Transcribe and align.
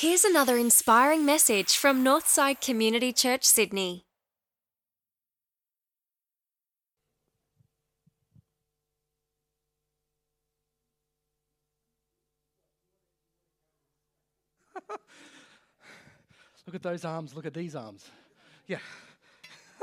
Here's 0.00 0.24
another 0.24 0.56
inspiring 0.56 1.26
message 1.26 1.76
from 1.76 2.02
Northside 2.02 2.62
Community 2.62 3.12
Church, 3.12 3.44
Sydney. 3.44 4.06
Look 16.66 16.74
at 16.76 16.82
those 16.82 17.04
arms, 17.04 17.34
look 17.34 17.44
at 17.44 17.52
these 17.52 17.76
arms. 17.76 18.08
Yeah. 18.66 18.78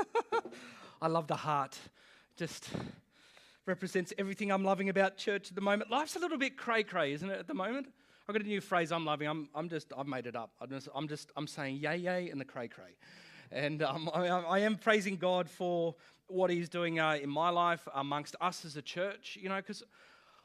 I 1.00 1.06
love 1.06 1.28
the 1.28 1.36
heart. 1.36 1.78
Just 2.36 2.70
represents 3.66 4.12
everything 4.18 4.50
I'm 4.50 4.64
loving 4.64 4.88
about 4.88 5.16
church 5.16 5.50
at 5.50 5.54
the 5.54 5.60
moment. 5.60 5.92
Life's 5.92 6.16
a 6.16 6.18
little 6.18 6.38
bit 6.38 6.56
cray 6.56 6.82
cray, 6.82 7.12
isn't 7.12 7.30
it, 7.30 7.38
at 7.38 7.46
the 7.46 7.54
moment? 7.54 7.86
I've 8.28 8.34
got 8.34 8.42
a 8.42 8.46
new 8.46 8.60
phrase 8.60 8.92
I'm 8.92 9.06
loving. 9.06 9.26
I'm, 9.26 9.48
I'm 9.54 9.70
just, 9.70 9.90
I've 9.96 10.06
made 10.06 10.26
it 10.26 10.36
up. 10.36 10.50
I'm 10.60 10.68
just, 10.68 10.88
I'm 10.94 11.08
just, 11.08 11.32
I'm 11.34 11.46
saying 11.46 11.78
yay, 11.78 11.96
yay, 11.96 12.28
and 12.28 12.38
the 12.38 12.44
cray 12.44 12.68
cray. 12.68 12.94
And 13.50 13.82
um, 13.82 14.10
I, 14.12 14.26
I, 14.26 14.58
am 14.58 14.76
praising 14.76 15.16
God 15.16 15.48
for 15.48 15.94
what 16.26 16.50
He's 16.50 16.68
doing 16.68 17.00
uh, 17.00 17.12
in 17.12 17.30
my 17.30 17.48
life 17.48 17.88
amongst 17.94 18.36
us 18.38 18.66
as 18.66 18.76
a 18.76 18.82
church, 18.82 19.38
you 19.40 19.48
know, 19.48 19.56
because 19.56 19.82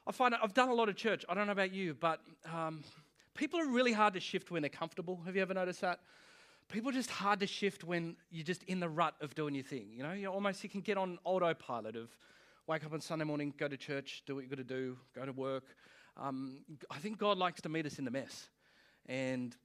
I 0.08 0.14
find 0.14 0.34
I've 0.42 0.54
done 0.54 0.70
a 0.70 0.74
lot 0.74 0.88
of 0.88 0.96
church. 0.96 1.26
I 1.28 1.34
don't 1.34 1.46
know 1.46 1.52
about 1.52 1.74
you, 1.74 1.94
but 1.94 2.22
um, 2.54 2.86
people 3.34 3.60
are 3.60 3.68
really 3.68 3.92
hard 3.92 4.14
to 4.14 4.22
shift 4.22 4.50
when 4.50 4.62
they're 4.62 4.70
comfortable. 4.70 5.20
Have 5.26 5.36
you 5.36 5.42
ever 5.42 5.54
noticed 5.54 5.82
that? 5.82 6.00
People 6.70 6.92
are 6.92 6.94
just 6.94 7.10
hard 7.10 7.42
to 7.42 7.48
shift 7.48 7.84
when 7.84 8.16
you're 8.32 8.46
just 8.46 8.64
in 8.64 8.80
the 8.80 8.88
rut 8.88 9.16
of 9.20 9.36
doing 9.36 9.56
your 9.56 9.66
thing. 9.66 9.90
You 9.94 10.04
know, 10.04 10.14
you 10.14 10.28
almost 10.28 10.64
you 10.64 10.70
can 10.70 10.80
get 10.80 10.98
on 10.98 11.20
autopilot 11.26 11.98
of 11.98 12.08
wake 12.66 12.86
up 12.86 12.94
on 12.94 13.02
Sunday 13.02 13.26
morning, 13.26 13.54
go 13.58 13.68
to 13.68 13.76
church, 13.76 14.24
do 14.26 14.36
what 14.36 14.46
you 14.46 14.50
got 14.50 14.56
to 14.56 14.64
do, 14.64 14.96
go 15.14 15.26
to 15.26 15.34
work. 15.34 15.66
Um, 16.18 16.60
I 16.92 16.98
think 17.00 17.18
God 17.18 17.38
likes 17.38 17.62
to 17.62 17.70
meet 17.70 17.86
us 17.86 18.00
in 18.00 18.06
the 18.06 18.12
mess. 18.12 18.50
And 19.08 19.56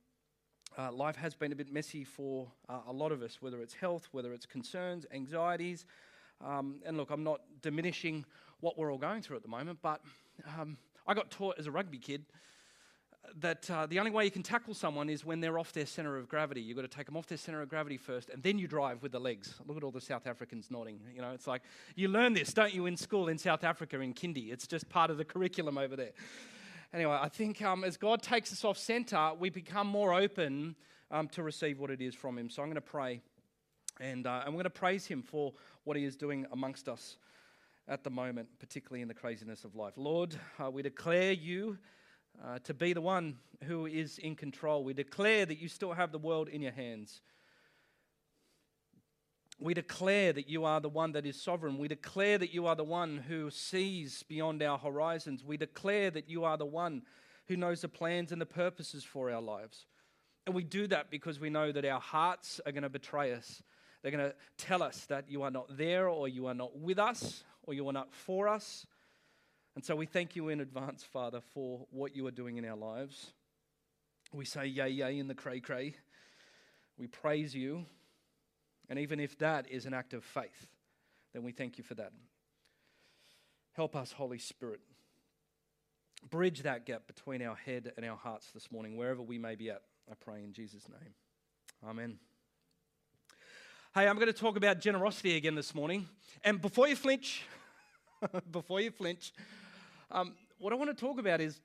uh, 0.76 0.92
life 0.92 1.16
has 1.16 1.34
been 1.34 1.52
a 1.52 1.56
bit 1.56 1.72
messy 1.72 2.04
for 2.04 2.50
uh, 2.68 2.80
a 2.88 2.92
lot 2.92 3.12
of 3.12 3.22
us, 3.22 3.38
whether 3.40 3.60
it's 3.60 3.74
health, 3.74 4.08
whether 4.12 4.32
it's 4.32 4.46
concerns, 4.46 5.06
anxieties. 5.12 5.84
Um, 6.44 6.80
and 6.86 6.96
look, 6.96 7.10
I'm 7.10 7.24
not 7.24 7.40
diminishing 7.62 8.24
what 8.60 8.78
we're 8.78 8.92
all 8.92 8.98
going 8.98 9.22
through 9.22 9.36
at 9.36 9.42
the 9.42 9.48
moment, 9.48 9.78
but 9.82 10.00
um, 10.58 10.76
I 11.06 11.14
got 11.14 11.30
taught 11.30 11.58
as 11.58 11.66
a 11.66 11.70
rugby 11.70 11.98
kid 11.98 12.24
that 13.40 13.70
uh, 13.70 13.86
the 13.86 13.98
only 13.98 14.10
way 14.10 14.24
you 14.24 14.30
can 14.30 14.42
tackle 14.42 14.74
someone 14.74 15.08
is 15.08 15.24
when 15.24 15.40
they're 15.40 15.58
off 15.58 15.72
their 15.72 15.86
center 15.86 16.16
of 16.16 16.28
gravity. 16.28 16.60
You've 16.60 16.76
got 16.76 16.82
to 16.82 16.88
take 16.88 17.06
them 17.06 17.16
off 17.16 17.26
their 17.26 17.38
center 17.38 17.62
of 17.62 17.68
gravity 17.68 17.96
first, 17.96 18.30
and 18.30 18.42
then 18.42 18.58
you 18.58 18.66
drive 18.66 19.02
with 19.02 19.12
the 19.12 19.20
legs. 19.20 19.54
Look 19.66 19.76
at 19.76 19.84
all 19.84 19.90
the 19.90 20.00
South 20.00 20.26
Africans 20.26 20.70
nodding. 20.70 21.00
You 21.14 21.22
know, 21.22 21.30
it's 21.32 21.46
like 21.46 21.62
you 21.94 22.08
learn 22.08 22.34
this, 22.34 22.52
don't 22.52 22.74
you, 22.74 22.86
in 22.86 22.96
school 22.96 23.28
in 23.28 23.38
South 23.38 23.64
Africa 23.64 24.00
in 24.00 24.14
kindy? 24.14 24.52
It's 24.52 24.66
just 24.66 24.88
part 24.88 25.10
of 25.10 25.18
the 25.18 25.24
curriculum 25.24 25.78
over 25.78 25.96
there. 25.96 26.12
Anyway, 26.92 27.18
I 27.20 27.28
think 27.28 27.60
um, 27.62 27.84
as 27.84 27.96
God 27.96 28.22
takes 28.22 28.52
us 28.52 28.64
off 28.64 28.78
center, 28.78 29.32
we 29.38 29.50
become 29.50 29.86
more 29.86 30.14
open 30.14 30.74
um, 31.10 31.28
to 31.28 31.42
receive 31.42 31.78
what 31.78 31.90
it 31.90 32.00
is 32.00 32.14
from 32.14 32.38
Him. 32.38 32.48
So 32.48 32.62
I'm 32.62 32.68
going 32.68 32.76
to 32.76 32.80
pray, 32.80 33.20
and, 34.00 34.26
uh, 34.26 34.42
we're 34.46 34.52
going 34.52 34.64
to 34.64 34.70
praise 34.70 35.06
Him 35.06 35.22
for 35.22 35.52
what 35.84 35.96
He 35.96 36.04
is 36.04 36.16
doing 36.16 36.46
amongst 36.52 36.88
us 36.88 37.18
at 37.88 38.04
the 38.04 38.10
moment, 38.10 38.48
particularly 38.58 39.02
in 39.02 39.08
the 39.08 39.14
craziness 39.14 39.64
of 39.64 39.74
life. 39.74 39.94
Lord, 39.96 40.34
uh, 40.58 40.70
we 40.70 40.82
declare 40.82 41.32
you 41.32 41.78
uh, 42.44 42.58
to 42.64 42.74
be 42.74 42.92
the 42.92 43.00
one 43.00 43.36
who 43.64 43.86
is 43.86 44.18
in 44.18 44.36
control. 44.36 44.84
We 44.84 44.94
declare 44.94 45.46
that 45.46 45.58
you 45.58 45.68
still 45.68 45.92
have 45.92 46.12
the 46.12 46.18
world 46.18 46.48
in 46.48 46.62
your 46.62 46.72
hands. 46.72 47.20
We 49.60 49.74
declare 49.74 50.32
that 50.32 50.48
you 50.48 50.64
are 50.64 50.80
the 50.80 50.88
one 50.88 51.12
that 51.12 51.26
is 51.26 51.40
sovereign. 51.40 51.78
We 51.78 51.88
declare 51.88 52.38
that 52.38 52.54
you 52.54 52.66
are 52.66 52.76
the 52.76 52.84
one 52.84 53.24
who 53.28 53.50
sees 53.50 54.22
beyond 54.22 54.62
our 54.62 54.78
horizons. 54.78 55.42
We 55.44 55.56
declare 55.56 56.10
that 56.12 56.30
you 56.30 56.44
are 56.44 56.56
the 56.56 56.64
one 56.64 57.02
who 57.48 57.56
knows 57.56 57.80
the 57.80 57.88
plans 57.88 58.30
and 58.30 58.40
the 58.40 58.46
purposes 58.46 59.02
for 59.02 59.32
our 59.32 59.40
lives. 59.40 59.86
And 60.46 60.54
we 60.54 60.62
do 60.62 60.86
that 60.86 61.10
because 61.10 61.40
we 61.40 61.50
know 61.50 61.72
that 61.72 61.84
our 61.84 62.00
hearts 62.00 62.60
are 62.64 62.72
going 62.72 62.84
to 62.84 62.88
betray 62.88 63.32
us. 63.32 63.62
They're 64.02 64.12
going 64.12 64.30
to 64.30 64.34
tell 64.58 64.82
us 64.82 65.06
that 65.06 65.28
you 65.28 65.42
are 65.42 65.50
not 65.50 65.76
there, 65.76 66.08
or 66.08 66.28
you 66.28 66.46
are 66.46 66.54
not 66.54 66.78
with 66.78 66.98
us, 67.00 67.42
or 67.64 67.74
you 67.74 67.88
are 67.88 67.92
not 67.92 68.14
for 68.14 68.46
us. 68.46 68.86
And 69.78 69.84
so 69.84 69.94
we 69.94 70.06
thank 70.06 70.34
you 70.34 70.48
in 70.48 70.58
advance, 70.58 71.04
Father, 71.04 71.40
for 71.54 71.86
what 71.92 72.16
you 72.16 72.26
are 72.26 72.32
doing 72.32 72.56
in 72.56 72.64
our 72.64 72.76
lives. 72.76 73.30
We 74.32 74.44
say 74.44 74.66
yay, 74.66 74.88
yay 74.88 75.20
in 75.20 75.28
the 75.28 75.36
cray 75.36 75.60
cray. 75.60 75.94
We 76.98 77.06
praise 77.06 77.54
you. 77.54 77.86
And 78.88 78.98
even 78.98 79.20
if 79.20 79.38
that 79.38 79.70
is 79.70 79.86
an 79.86 79.94
act 79.94 80.14
of 80.14 80.24
faith, 80.24 80.66
then 81.32 81.44
we 81.44 81.52
thank 81.52 81.78
you 81.78 81.84
for 81.84 81.94
that. 81.94 82.10
Help 83.74 83.94
us, 83.94 84.10
Holy 84.10 84.40
Spirit. 84.40 84.80
Bridge 86.28 86.62
that 86.62 86.84
gap 86.84 87.06
between 87.06 87.40
our 87.40 87.54
head 87.54 87.92
and 87.96 88.04
our 88.04 88.16
hearts 88.16 88.50
this 88.50 88.72
morning, 88.72 88.96
wherever 88.96 89.22
we 89.22 89.38
may 89.38 89.54
be 89.54 89.70
at. 89.70 89.82
I 90.10 90.14
pray 90.18 90.42
in 90.42 90.52
Jesus' 90.54 90.88
name. 90.88 91.14
Amen. 91.88 92.18
Hey, 93.94 94.08
I'm 94.08 94.16
going 94.16 94.26
to 94.26 94.32
talk 94.32 94.56
about 94.56 94.80
generosity 94.80 95.36
again 95.36 95.54
this 95.54 95.72
morning. 95.72 96.08
And 96.42 96.60
before 96.60 96.88
you 96.88 96.96
flinch, 96.96 97.44
before 98.50 98.80
you 98.80 98.90
flinch, 98.90 99.32
um, 100.10 100.34
what 100.58 100.72
I 100.72 100.76
want 100.76 100.96
to 100.96 101.00
talk 101.00 101.18
about 101.18 101.40
is, 101.40 101.60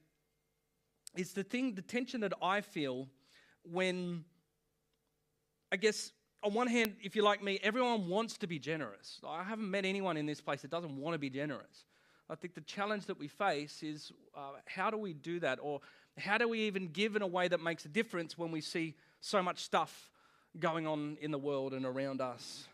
is 1.16 1.34
the 1.34 1.44
thing, 1.44 1.76
the 1.76 1.82
tension 1.82 2.22
that 2.22 2.34
I 2.42 2.62
feel 2.62 3.08
when, 3.64 4.26
I 5.72 5.78
guess, 5.78 6.12
on 6.44 6.54
one 6.54 6.68
hand, 6.68 6.96
if 7.02 7.16
you're 7.16 7.24
like 7.24 7.42
me, 7.42 7.60
everyone 7.64 8.10
wants 8.10 8.38
to 8.40 8.48
be 8.48 8.60
generous. 8.60 9.20
I 9.26 9.44
haven't 9.44 9.70
met 9.70 9.86
anyone 9.86 10.18
in 10.18 10.26
this 10.26 10.42
place 10.42 10.62
that 10.64 10.72
doesn't 10.72 10.98
want 10.98 11.14
to 11.14 11.20
be 11.20 11.30
generous. 11.30 11.86
I 12.30 12.36
think 12.36 12.54
the 12.54 12.62
challenge 12.62 13.06
that 13.06 13.18
we 13.18 13.28
face 13.28 13.84
is 13.84 14.12
uh, 14.36 14.52
how 14.66 14.90
do 14.90 14.98
we 14.98 15.14
do 15.14 15.40
that? 15.40 15.60
Or 15.62 15.80
how 16.18 16.38
do 16.38 16.50
we 16.50 16.62
even 16.62 16.88
give 16.88 17.16
in 17.16 17.22
a 17.22 17.28
way 17.28 17.48
that 17.48 17.62
makes 17.62 17.86
a 17.86 17.90
difference 17.90 18.38
when 18.38 18.52
we 18.52 18.62
see 18.62 18.96
so 19.22 19.42
much 19.42 19.64
stuff 19.64 20.10
going 20.60 20.86
on 20.86 21.18
in 21.22 21.32
the 21.32 21.38
world 21.38 21.74
and 21.74 21.86
around 21.86 22.22
us? 22.22 22.68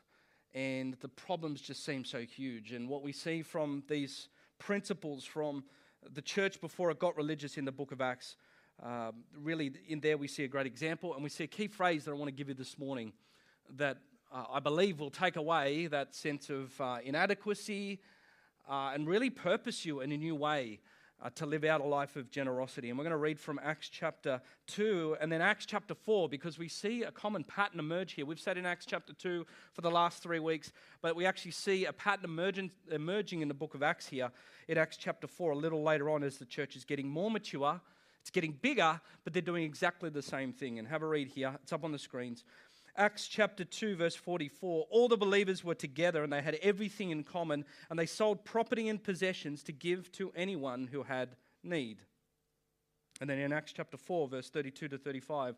And 0.54 0.96
the 1.02 1.10
problems 1.10 1.62
just 1.62 1.86
seem 1.86 2.06
so 2.06 2.22
huge. 2.22 2.72
And 2.72 2.90
what 2.90 3.04
we 3.04 3.12
see 3.12 3.44
from 3.44 3.84
these 3.88 4.30
principles 4.60 5.26
from 5.26 5.64
the 6.14 6.22
church 6.22 6.62
before 6.62 6.92
it 6.92 7.00
got 7.00 7.18
religious 7.18 7.58
in 7.58 7.66
the 7.66 7.72
book 7.72 7.92
of 7.92 8.02
Acts. 8.02 8.36
Um, 8.82 9.24
really, 9.36 9.72
in 9.88 10.00
there 10.00 10.18
we 10.18 10.28
see 10.28 10.44
a 10.44 10.48
great 10.48 10.68
example, 10.68 11.14
and 11.14 11.24
we 11.24 11.30
see 11.30 11.46
a 11.46 11.48
key 11.48 11.68
phrase 11.68 12.06
that 12.06 12.12
I 12.12 12.14
want 12.14 12.28
to 12.28 12.36
give 12.36 12.48
you 12.48 12.54
this 12.54 12.78
morning 12.78 13.12
that 13.78 13.98
uh, 14.32 14.44
I 14.52 14.60
believe 14.60 15.00
will 15.00 15.10
take 15.10 15.36
away 15.36 15.88
that 15.88 16.16
sense 16.16 16.50
of 16.50 16.80
uh, 16.80 16.98
inadequacy 17.04 18.00
uh, 18.70 18.92
and 18.94 19.08
really 19.08 19.30
purpose 19.30 19.86
you 19.86 20.02
in 20.02 20.12
a 20.12 20.18
new 20.18 20.36
way 20.36 20.80
uh, 21.22 21.30
to 21.36 21.46
live 21.46 21.64
out 21.64 21.82
a 21.82 21.86
life 21.86 22.16
of 22.16 22.32
generosity. 22.32 22.90
And 22.90 22.98
we're 22.98 23.04
going 23.04 23.12
to 23.12 23.18
read 23.18 23.40
from 23.40 23.60
Acts 23.64 23.90
chapter 23.90 24.42
2 24.68 25.18
and 25.20 25.32
then 25.32 25.42
Acts 25.42 25.66
chapter 25.66 25.94
4 25.94 26.30
because 26.30 26.58
we 26.58 26.68
see 26.68 27.04
a 27.04 27.12
common 27.12 27.44
pattern 27.44 27.80
emerge 27.80 28.14
here. 28.14 28.26
We've 28.26 28.40
said 28.40 28.58
in 28.58 28.66
Acts 28.66 28.86
chapter 28.86 29.14
2 29.14 29.46
for 29.74 29.82
the 29.82 29.92
last 29.92 30.24
three 30.24 30.40
weeks, 30.40 30.72
but 31.02 31.16
we 31.16 31.26
actually 31.26 31.52
see 31.52 31.86
a 31.86 31.94
pattern 31.94 32.26
emerging, 32.26 32.72
emerging 32.92 33.42
in 33.42 33.48
the 33.48 33.54
book 33.54 33.76
of 33.76 33.84
Acts 33.84 34.08
here 34.08 34.32
in 34.68 34.78
Acts 34.78 34.98
chapter 34.98 35.28
4 35.28 35.52
a 35.52 35.58
little 35.58 35.84
later 35.84 36.10
on 36.10 36.24
as 36.24 36.38
the 36.38 36.46
church 36.46 36.76
is 36.76 36.86
getting 36.86 37.08
more 37.08 37.30
mature. 37.32 37.82
It's 38.22 38.30
getting 38.30 38.52
bigger, 38.52 39.00
but 39.24 39.34
they're 39.34 39.42
doing 39.42 39.64
exactly 39.64 40.10
the 40.10 40.22
same 40.22 40.54
thing. 40.54 40.78
And 40.78 40.88
have 40.88 41.02
a 41.02 41.08
read 41.08 41.30
here. 41.30 41.58
It's 41.64 41.74
up 41.74 41.84
on 41.84 41.92
the 41.92 42.00
screens. 42.00 42.44
Acts 43.00 43.30
chapter 43.30 43.64
2, 43.64 43.96
verse 43.96 44.14
44, 44.14 44.86
all 44.92 45.08
the 45.08 45.16
believers 45.16 45.64
were 45.64 45.74
together 45.74 46.22
and 46.22 46.34
they 46.34 46.42
had 46.42 46.56
everything 46.62 47.12
in 47.12 47.24
common, 47.24 47.64
and 47.90 47.98
they 47.98 48.06
sold 48.06 48.44
property 48.44 48.90
and 48.90 49.02
possessions 49.02 49.64
to 49.64 49.72
give 49.72 50.12
to 50.12 50.34
anyone 50.36 50.90
who 50.92 51.04
had 51.04 51.38
need. 51.64 52.00
And 53.22 53.30
then 53.30 53.40
in 53.40 53.54
Acts 53.54 53.72
chapter 53.72 53.96
4, 53.96 54.28
verse 54.28 54.50
32 54.50 54.90
to 54.90 54.98
35, 54.98 55.56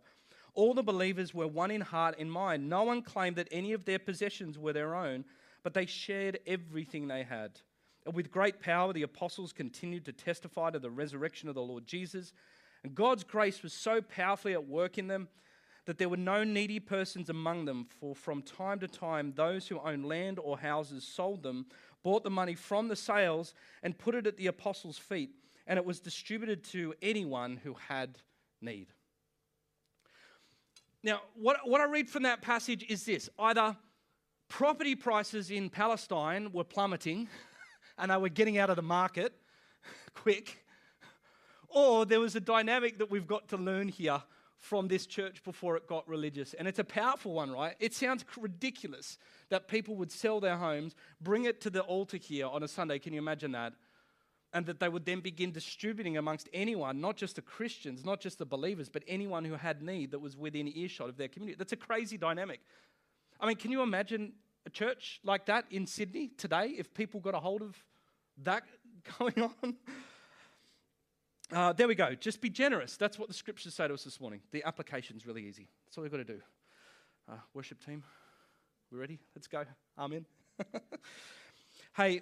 all 0.53 0.75
the 0.75 0.84
believers 0.84 1.34
were 1.34 1.47
one 1.47 1.72
in 1.72 1.81
heart 1.81 2.16
and 2.19 2.31
mind. 2.31 2.69
No 2.69 2.84
one 2.84 3.01
claimed 3.01 3.38
that 3.38 3.47
any 3.51 3.74
of 3.74 3.85
their 3.85 4.00
possessions 4.00 4.59
were 4.59 4.74
their 4.74 4.94
own, 4.94 5.25
but 5.63 5.74
they 5.74 5.88
shared 5.88 6.40
everything 6.46 7.07
they 7.07 7.24
had. 7.24 7.59
And 8.06 8.13
with 8.13 8.31
great 8.31 8.62
power, 8.62 8.94
the 8.94 9.01
apostles 9.01 9.51
continued 9.51 10.06
to 10.06 10.13
testify 10.13 10.69
to 10.69 10.80
the 10.80 10.91
resurrection 10.91 11.50
of 11.50 11.56
the 11.56 11.62
Lord 11.62 11.88
Jesus. 11.88 12.34
And 12.84 12.94
God's 12.94 13.24
grace 13.24 13.63
was 13.63 13.74
so 13.74 14.00
powerfully 14.00 14.54
at 14.54 14.68
work 14.68 15.00
in 15.00 15.07
them 15.07 15.27
that 15.86 15.98
there 15.98 16.10
were 16.10 16.18
no 16.18 16.44
needy 16.44 16.80
persons 16.80 17.30
among 17.30 17.66
them, 17.66 17.88
for 18.00 18.16
from 18.16 18.42
time 18.42 18.80
to 18.80 18.88
time 18.88 19.33
those 19.36 19.68
who 19.68 19.80
owned 19.80 20.06
land 20.06 20.39
or 20.39 20.57
houses 20.57 21.04
sold 21.04 21.44
them, 21.44 21.66
bought 22.04 22.24
the 22.24 22.30
money 22.30 22.56
from 22.56 22.88
the 22.88 22.95
sales, 22.95 23.54
and 23.81 23.98
put 23.98 24.16
it 24.16 24.28
at 24.28 24.38
the 24.38 24.48
apostles' 24.48 24.98
feet, 24.98 25.31
and 25.66 25.78
it 25.78 25.86
was 25.86 26.00
distributed 26.00 26.63
to 26.63 26.94
anyone 27.01 27.60
who 27.63 27.75
had 27.88 28.18
need. 28.62 28.88
Now, 31.04 31.22
what, 31.33 31.57
what 31.68 31.81
I 31.81 31.86
read 31.86 32.10
from 32.10 32.24
that 32.24 32.42
passage 32.42 32.86
is 32.88 33.06
this 33.06 33.27
either 33.39 33.75
property 34.50 34.95
prices 34.95 35.50
in 35.50 35.69
Palestine 35.69 36.51
were 36.51 36.63
plummeting 36.63 37.27
and 37.98 38.12
they 38.12 38.18
were 38.18 38.30
getting 38.30 38.60
out 38.60 38.69
of 38.69 38.75
the 38.75 38.84
market 38.84 39.34
quick, 40.13 40.63
or 41.69 42.06
there 42.06 42.19
was 42.19 42.36
a 42.36 42.39
dynamic 42.39 43.00
that 43.00 43.10
we've 43.10 43.25
got 43.25 43.48
to 43.48 43.57
learn 43.57 43.88
here 43.88 44.22
from 44.62 44.88
this 44.88 45.08
church 45.08 45.44
before 45.44 45.75
it 45.75 45.88
got 45.88 46.08
religious. 46.08 46.54
And 46.54 46.68
it's 46.68 46.80
a 46.80 46.84
powerful 46.84 47.34
one, 47.34 47.52
right? 47.52 47.75
It 47.80 47.94
sounds 47.94 48.24
ridiculous 48.40 49.18
that 49.50 49.68
people 49.68 49.96
would 49.96 50.12
sell 50.12 50.40
their 50.40 50.56
homes, 50.56 50.96
bring 51.19 51.46
it 51.46 51.60
to 51.62 51.69
the 51.69 51.81
altar 51.81 52.18
here 52.18 52.46
on 52.46 52.62
a 52.63 52.68
Sunday. 52.68 53.00
Can 53.00 53.12
you 53.12 53.19
imagine 53.19 53.52
that? 53.52 53.74
and 54.54 54.66
that 54.66 54.81
they 54.81 54.90
would 54.90 55.06
then 55.06 55.22
begin 55.22 55.52
distributing 55.52 56.18
amongst 56.18 56.50
anyone, 56.54 57.00
not 57.00 57.16
just 57.16 57.38
the 57.38 57.42
Christians, 57.42 58.04
not 58.04 58.19
just 58.19 58.38
the 58.38 58.46
believers, 58.46 58.90
but 58.90 59.02
anyone 59.08 59.46
who 59.46 59.54
had 59.54 59.81
need 59.81 60.12
that 60.12 60.19
was 60.19 60.36
within 60.36 60.68
earshot 60.75 61.08
of 61.08 61.16
their 61.16 61.30
community. 61.30 61.56
That's 61.58 61.72
a 61.72 61.78
crazy 61.78 62.18
dynamic. 62.18 62.60
I 63.40 63.48
mean, 63.48 63.56
can 63.56 63.72
you 63.72 63.81
imagine 63.81 64.34
a 64.66 64.69
church 64.69 65.22
like 65.24 65.46
that 65.46 65.66
in 65.72 65.88
Sydney 65.88 66.31
today 66.38 66.75
if 66.78 66.94
people 66.94 67.22
got 67.22 67.34
a 67.34 67.40
hold 67.40 67.62
of 67.62 67.81
that 68.44 68.63
going 69.18 69.42
on? 69.42 69.78
Uh, 71.51 71.74
there 71.74 71.88
we 71.88 71.95
go. 71.95 72.15
Just 72.15 72.39
be 72.39 72.50
generous. 72.50 72.95
That's 72.95 73.19
what 73.19 73.27
the 73.27 73.33
scriptures 73.33 73.74
say 73.74 73.86
to 73.86 73.94
us 73.94 74.06
this 74.06 74.21
morning. 74.21 74.39
The 74.51 74.63
application's 74.63 75.25
really 75.25 75.45
easy. 75.45 75.68
That's 75.86 75.98
all 75.98 76.03
we've 76.03 76.12
got 76.12 76.19
to 76.19 76.24
do. 76.24 76.39
Uh, 77.30 77.36
worship 77.53 77.83
team, 77.86 78.03
we 78.89 78.98
ready? 78.98 79.19
Let's 79.36 79.48
go. 79.48 79.65
Amen. 80.00 80.25
hey, 81.98 82.21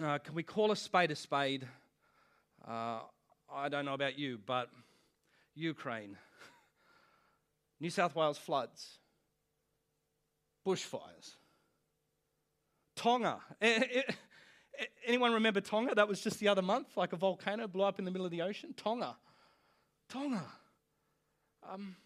uh, 0.00 0.18
can 0.18 0.34
we 0.34 0.44
call 0.44 0.70
a 0.70 0.76
spade 0.76 1.10
a 1.10 1.16
spade? 1.16 1.66
Uh, 2.66 3.00
I 3.52 3.68
don't 3.68 3.84
know 3.84 3.94
about 3.94 4.16
you, 4.16 4.38
but 4.46 4.70
Ukraine, 5.56 6.16
New 7.80 7.90
South 7.90 8.14
Wales 8.14 8.38
floods, 8.38 8.98
bushfires, 10.64 11.34
Tonga. 12.94 13.40
Anyone 15.06 15.32
remember 15.32 15.60
Tonga? 15.60 15.94
That 15.94 16.08
was 16.08 16.20
just 16.20 16.38
the 16.40 16.48
other 16.48 16.62
month, 16.62 16.96
like 16.96 17.12
a 17.12 17.16
volcano 17.16 17.66
blew 17.66 17.84
up 17.84 17.98
in 17.98 18.04
the 18.04 18.10
middle 18.10 18.24
of 18.24 18.30
the 18.30 18.42
ocean. 18.42 18.74
Tonga. 18.76 19.16
Tonga. 20.08 20.44
Um, 21.68 21.96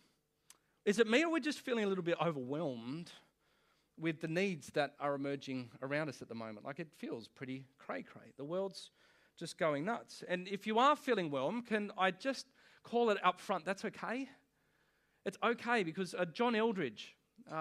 is 0.84 0.98
it 0.98 1.08
me 1.08 1.24
or 1.24 1.30
we're 1.30 1.40
just 1.40 1.60
feeling 1.60 1.84
a 1.84 1.88
little 1.88 2.04
bit 2.04 2.16
overwhelmed 2.20 3.10
with 3.98 4.20
the 4.20 4.28
needs 4.28 4.68
that 4.74 4.94
are 5.00 5.14
emerging 5.14 5.70
around 5.82 6.08
us 6.08 6.20
at 6.20 6.28
the 6.28 6.34
moment? 6.34 6.66
Like 6.66 6.78
it 6.78 6.88
feels 6.98 7.28
pretty 7.28 7.64
cray 7.78 8.02
cray. 8.02 8.32
The 8.36 8.44
world's 8.44 8.90
just 9.38 9.58
going 9.58 9.84
nuts. 9.84 10.22
And 10.28 10.46
if 10.48 10.66
you 10.66 10.78
are 10.78 10.94
feeling 10.94 11.30
whelmed, 11.30 11.66
can 11.66 11.90
I 11.98 12.10
just 12.10 12.46
call 12.82 13.10
it 13.10 13.18
up 13.24 13.40
front? 13.40 13.64
That's 13.64 13.84
okay. 13.84 14.28
It's 15.24 15.38
okay 15.42 15.82
because 15.82 16.14
uh, 16.14 16.26
John 16.26 16.54
Eldredge, 16.54 17.14
uh, 17.50 17.54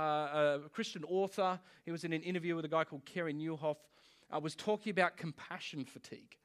a 0.66 0.70
Christian 0.72 1.04
author, 1.06 1.60
he 1.86 1.92
was 1.92 2.04
in 2.04 2.14
an 2.14 2.22
interview 2.22 2.56
with 2.56 2.66
a 2.66 2.70
guy 2.70 2.84
called 2.84 3.06
Carey 3.06 3.34
Nieuwhof 3.34 3.78
uh, 4.34 4.40
was 4.40 4.56
talking 4.56 4.92
about 4.92 5.18
compassion 5.18 5.86
fatigue. 5.86 6.38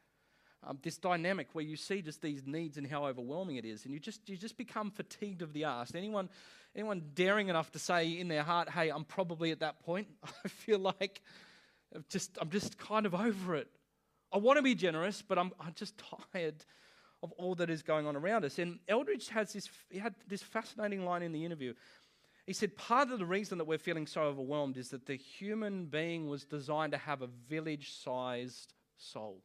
Um, 0.67 0.79
this 0.83 0.99
dynamic 0.99 1.49
where 1.53 1.65
you 1.65 1.77
see 1.77 2.03
just 2.03 2.21
these 2.21 2.45
needs 2.45 2.77
and 2.79 2.87
how 2.87 3.07
overwhelming 3.07 3.57
it 3.57 3.65
is, 3.65 3.85
and 3.85 3.95
you 3.95 4.01
just 4.01 4.29
you 4.29 4.37
just 4.37 4.57
become 4.57 4.91
fatigued 4.91 5.41
of 5.41 5.53
the 5.53 5.65
ask. 5.65 5.95
Anyone, 5.95 6.29
anyone 6.75 7.03
daring 7.15 7.49
enough 7.49 7.71
to 7.73 7.79
say 7.79 8.19
in 8.19 8.27
their 8.27 8.43
heart, 8.43 8.69
"Hey, 8.69 8.89
I'm 8.89 9.05
probably 9.05 9.53
at 9.53 9.61
that 9.61 9.81
point. 9.85 10.09
I 10.45 10.49
feel 10.49 10.81
like 10.81 11.23
I'm 11.95 12.05
just 12.09 12.37
I'm 12.41 12.51
just 12.51 12.77
kind 12.77 13.07
of 13.07 13.15
over 13.15 13.55
it. 13.55 13.69
I 14.33 14.39
want 14.39 14.57
to 14.57 14.63
be 14.63 14.75
generous, 14.75 15.23
but 15.23 15.39
I'm 15.39 15.53
I'm 15.61 15.75
just 15.75 15.95
tired 16.33 16.65
of 17.23 17.33
all 17.33 17.55
that 17.57 17.71
is 17.71 17.83
going 17.83 18.09
on 18.09 18.17
around 18.17 18.45
us." 18.45 18.59
And 18.59 18.81
Eldredge 18.89 19.29
has 19.29 19.53
this 19.53 19.71
he 19.91 20.01
had 20.01 20.17
this 20.27 20.43
fascinating 20.43 21.05
line 21.05 21.23
in 21.23 21.31
the 21.31 21.45
interview. 21.45 21.73
He 22.49 22.55
said, 22.55 22.79
Part 22.79 23.11
of 23.11 23.19
the 23.19 23.27
reason 23.27 23.59
that 23.59 23.67
we're 23.67 23.77
feeling 23.77 24.07
so 24.07 24.23
overwhelmed 24.23 24.79
is 24.79 24.89
that 24.89 25.05
the 25.05 25.17
human 25.17 25.85
being 25.85 26.31
was 26.31 26.47
designed 26.47 26.93
to 26.93 26.99
have 26.99 27.21
a 27.21 27.27
village 27.47 27.93
sized 27.93 28.73
soul. 28.97 29.43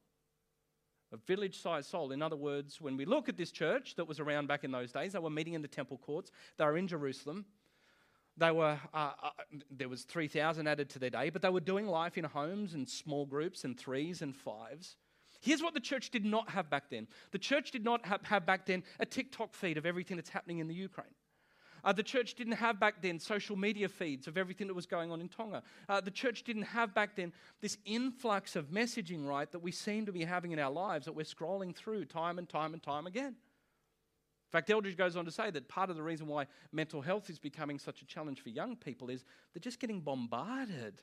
A 1.11 1.17
village 1.17 1.59
sized 1.59 1.89
soul. 1.89 2.13
In 2.13 2.21
other 2.21 2.37
words, 2.37 2.79
when 2.79 2.95
we 2.95 3.03
look 3.03 3.27
at 3.27 3.35
this 3.35 3.51
church 3.51 3.95
that 3.95 4.07
was 4.07 4.21
around 4.21 4.47
back 4.47 4.63
in 4.63 4.71
those 4.71 4.93
days, 4.93 5.11
they 5.11 5.19
were 5.19 5.29
meeting 5.29 5.53
in 5.53 5.61
the 5.61 5.67
temple 5.67 5.97
courts, 5.97 6.31
they 6.57 6.63
were 6.63 6.77
in 6.77 6.87
Jerusalem. 6.87 7.43
They 8.37 8.51
were, 8.51 8.79
uh, 8.93 9.11
uh, 9.21 9.29
there 9.69 9.89
was 9.89 10.03
3,000 10.03 10.65
added 10.65 10.89
to 10.91 10.99
their 10.99 11.09
day, 11.09 11.29
but 11.29 11.41
they 11.41 11.49
were 11.49 11.59
doing 11.59 11.87
life 11.87 12.17
in 12.17 12.23
homes 12.23 12.73
and 12.73 12.87
small 12.87 13.25
groups 13.25 13.65
and 13.65 13.77
threes 13.77 14.21
and 14.21 14.33
fives. 14.33 14.95
Here's 15.41 15.61
what 15.61 15.73
the 15.73 15.81
church 15.81 16.09
did 16.09 16.23
not 16.23 16.49
have 16.51 16.69
back 16.69 16.89
then 16.89 17.07
the 17.31 17.37
church 17.37 17.71
did 17.71 17.83
not 17.83 18.05
have, 18.05 18.21
have 18.21 18.45
back 18.45 18.65
then 18.65 18.81
a 19.01 19.05
TikTok 19.05 19.55
feed 19.55 19.77
of 19.77 19.85
everything 19.85 20.15
that's 20.15 20.29
happening 20.29 20.59
in 20.59 20.69
the 20.69 20.73
Ukraine. 20.73 21.13
Uh, 21.83 21.91
the 21.91 22.03
church 22.03 22.35
didn't 22.35 22.53
have 22.53 22.79
back 22.79 23.01
then 23.01 23.19
social 23.19 23.55
media 23.55 23.89
feeds 23.89 24.27
of 24.27 24.37
everything 24.37 24.67
that 24.67 24.73
was 24.73 24.85
going 24.85 25.11
on 25.11 25.19
in 25.19 25.27
Tonga. 25.27 25.61
Uh, 25.89 25.99
the 25.99 26.11
church 26.11 26.43
didn't 26.43 26.63
have 26.63 26.93
back 26.93 27.15
then 27.15 27.33
this 27.61 27.77
influx 27.85 28.55
of 28.55 28.67
messaging, 28.67 29.25
right, 29.25 29.51
that 29.51 29.59
we 29.59 29.71
seem 29.71 30.05
to 30.05 30.11
be 30.11 30.23
having 30.23 30.51
in 30.51 30.59
our 30.59 30.71
lives 30.71 31.05
that 31.05 31.13
we're 31.13 31.23
scrolling 31.23 31.75
through 31.75 32.05
time 32.05 32.39
and 32.39 32.47
time 32.47 32.73
and 32.73 32.81
time 32.81 33.05
again. 33.05 33.35
In 34.53 34.59
fact, 34.59 34.69
Eldredge 34.69 34.95
goes 34.95 35.15
on 35.15 35.25
to 35.25 35.31
say 35.31 35.49
that 35.49 35.67
part 35.67 35.89
of 35.89 35.95
the 35.95 36.03
reason 36.03 36.27
why 36.27 36.45
mental 36.71 37.01
health 37.01 37.29
is 37.29 37.39
becoming 37.39 37.79
such 37.79 38.01
a 38.01 38.05
challenge 38.05 38.39
for 38.39 38.49
young 38.49 38.75
people 38.75 39.09
is 39.09 39.25
they're 39.53 39.59
just 39.59 39.79
getting 39.79 39.99
bombarded. 39.99 41.01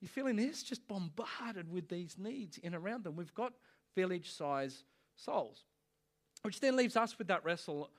You're 0.00 0.08
feeling 0.08 0.36
this? 0.36 0.62
Just 0.62 0.86
bombarded 0.88 1.70
with 1.72 1.88
these 1.88 2.16
needs 2.18 2.58
in 2.58 2.74
around 2.74 3.04
them. 3.04 3.16
We've 3.16 3.34
got 3.34 3.52
village 3.94 4.32
size 4.32 4.84
souls, 5.14 5.64
which 6.42 6.60
then 6.60 6.76
leaves 6.76 6.96
us 6.96 7.16
with 7.18 7.28
that 7.28 7.44
wrestle 7.44 7.90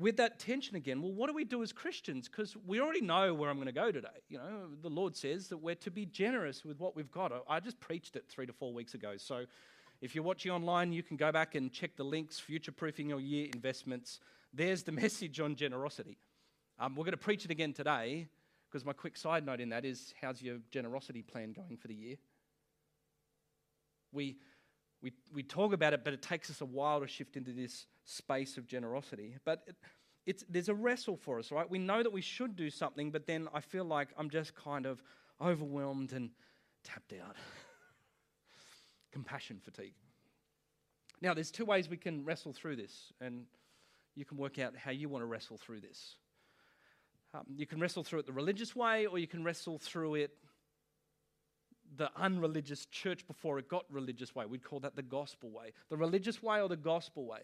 with 0.00 0.16
that 0.16 0.38
tension 0.38 0.76
again, 0.76 1.02
well, 1.02 1.12
what 1.12 1.28
do 1.28 1.34
we 1.34 1.44
do 1.44 1.62
as 1.62 1.72
Christians? 1.72 2.26
Because 2.26 2.56
we 2.66 2.80
already 2.80 3.02
know 3.02 3.34
where 3.34 3.50
I'm 3.50 3.56
going 3.56 3.66
to 3.66 3.72
go 3.72 3.92
today. 3.92 4.08
You 4.30 4.38
know, 4.38 4.68
the 4.80 4.88
Lord 4.88 5.14
says 5.14 5.48
that 5.48 5.58
we're 5.58 5.74
to 5.76 5.90
be 5.90 6.06
generous 6.06 6.64
with 6.64 6.80
what 6.80 6.96
we've 6.96 7.10
got. 7.10 7.32
I 7.46 7.60
just 7.60 7.78
preached 7.80 8.16
it 8.16 8.24
three 8.26 8.46
to 8.46 8.52
four 8.52 8.72
weeks 8.72 8.94
ago. 8.94 9.18
So 9.18 9.44
if 10.00 10.14
you're 10.14 10.24
watching 10.24 10.52
online, 10.52 10.90
you 10.94 11.02
can 11.02 11.18
go 11.18 11.30
back 11.30 11.54
and 11.54 11.70
check 11.70 11.96
the 11.96 12.02
links, 12.02 12.40
future 12.40 12.72
proofing 12.72 13.10
your 13.10 13.20
year 13.20 13.48
investments. 13.54 14.20
There's 14.54 14.82
the 14.82 14.92
message 15.04 15.38
on 15.38 15.54
generosity. 15.54 16.16
Um, 16.78 16.96
we're 16.96 17.04
going 17.04 17.12
to 17.12 17.18
preach 17.18 17.44
it 17.44 17.50
again 17.50 17.74
today 17.74 18.26
because 18.70 18.86
my 18.86 18.94
quick 18.94 19.18
side 19.18 19.44
note 19.44 19.60
in 19.60 19.68
that 19.68 19.84
is 19.84 20.14
how's 20.18 20.40
your 20.40 20.56
generosity 20.70 21.20
plan 21.20 21.52
going 21.52 21.76
for 21.76 21.88
the 21.88 21.94
year? 21.94 22.16
We, 24.12 24.38
we, 25.02 25.12
we 25.30 25.42
talk 25.42 25.74
about 25.74 25.92
it, 25.92 26.04
but 26.04 26.14
it 26.14 26.22
takes 26.22 26.48
us 26.48 26.62
a 26.62 26.64
while 26.64 27.00
to 27.00 27.06
shift 27.06 27.36
into 27.36 27.52
this 27.52 27.84
space 28.04 28.56
of 28.56 28.66
generosity. 28.66 29.36
But 29.44 29.62
it, 29.66 29.76
it's, 30.26 30.44
there's 30.48 30.68
a 30.68 30.74
wrestle 30.74 31.16
for 31.16 31.38
us, 31.38 31.50
right? 31.50 31.68
We 31.68 31.78
know 31.78 32.02
that 32.02 32.12
we 32.12 32.20
should 32.20 32.56
do 32.56 32.70
something, 32.70 33.10
but 33.10 33.26
then 33.26 33.48
I 33.54 33.60
feel 33.60 33.84
like 33.84 34.08
I'm 34.16 34.30
just 34.30 34.54
kind 34.54 34.86
of 34.86 35.02
overwhelmed 35.40 36.12
and 36.12 36.30
tapped 36.84 37.12
out. 37.12 37.36
Compassion 39.12 39.60
fatigue. 39.62 39.94
Now, 41.22 41.34
there's 41.34 41.50
two 41.50 41.64
ways 41.64 41.88
we 41.88 41.96
can 41.96 42.24
wrestle 42.24 42.52
through 42.52 42.76
this, 42.76 43.12
and 43.20 43.44
you 44.14 44.24
can 44.24 44.38
work 44.38 44.58
out 44.58 44.76
how 44.76 44.90
you 44.90 45.08
want 45.08 45.22
to 45.22 45.26
wrestle 45.26 45.58
through 45.58 45.80
this. 45.80 46.16
Um, 47.34 47.44
you 47.56 47.66
can 47.66 47.78
wrestle 47.78 48.02
through 48.02 48.20
it 48.20 48.26
the 48.26 48.32
religious 48.32 48.74
way, 48.74 49.06
or 49.06 49.18
you 49.18 49.26
can 49.26 49.44
wrestle 49.44 49.78
through 49.78 50.16
it 50.16 50.32
the 51.96 52.10
unreligious 52.16 52.86
church 52.86 53.26
before 53.26 53.58
it 53.58 53.68
got 53.68 53.84
religious 53.90 54.34
way. 54.34 54.46
We'd 54.46 54.64
call 54.64 54.80
that 54.80 54.96
the 54.96 55.02
gospel 55.02 55.50
way. 55.50 55.72
The 55.88 55.96
religious 55.96 56.42
way 56.42 56.60
or 56.60 56.68
the 56.68 56.76
gospel 56.76 57.26
way. 57.26 57.40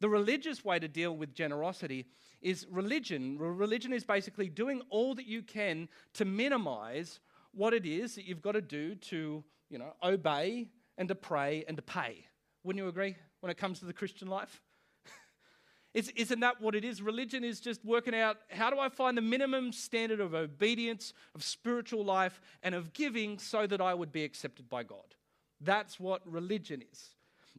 The 0.00 0.08
religious 0.08 0.64
way 0.64 0.78
to 0.78 0.88
deal 0.88 1.16
with 1.16 1.34
generosity 1.34 2.06
is 2.42 2.66
religion. 2.70 3.38
Religion 3.38 3.92
is 3.92 4.04
basically 4.04 4.48
doing 4.48 4.82
all 4.90 5.14
that 5.14 5.26
you 5.26 5.42
can 5.42 5.88
to 6.14 6.24
minimize 6.24 7.20
what 7.52 7.72
it 7.72 7.86
is 7.86 8.14
that 8.14 8.26
you've 8.26 8.42
got 8.42 8.52
to 8.52 8.60
do 8.60 8.94
to, 8.94 9.42
you 9.70 9.78
know, 9.78 9.94
obey 10.02 10.68
and 10.98 11.08
to 11.08 11.14
pray 11.14 11.64
and 11.66 11.76
to 11.76 11.82
pay. 11.82 12.26
Wouldn't 12.62 12.82
you 12.82 12.88
agree 12.88 13.16
when 13.40 13.50
it 13.50 13.56
comes 13.56 13.78
to 13.80 13.86
the 13.86 13.92
Christian 13.92 14.28
life? 14.28 14.60
Isn't 15.94 16.40
that 16.40 16.60
what 16.60 16.74
it 16.74 16.84
is? 16.84 17.00
Religion 17.00 17.42
is 17.42 17.60
just 17.60 17.84
working 17.84 18.14
out 18.14 18.38
how 18.50 18.70
do 18.70 18.78
I 18.78 18.90
find 18.90 19.16
the 19.16 19.22
minimum 19.22 19.72
standard 19.72 20.20
of 20.20 20.34
obedience, 20.34 21.14
of 21.34 21.42
spiritual 21.42 22.04
life, 22.04 22.40
and 22.62 22.74
of 22.74 22.92
giving 22.92 23.38
so 23.38 23.66
that 23.66 23.80
I 23.80 23.94
would 23.94 24.12
be 24.12 24.24
accepted 24.24 24.68
by 24.68 24.82
God. 24.82 25.14
That's 25.60 25.98
what 25.98 26.20
religion 26.30 26.82
is. 26.92 27.15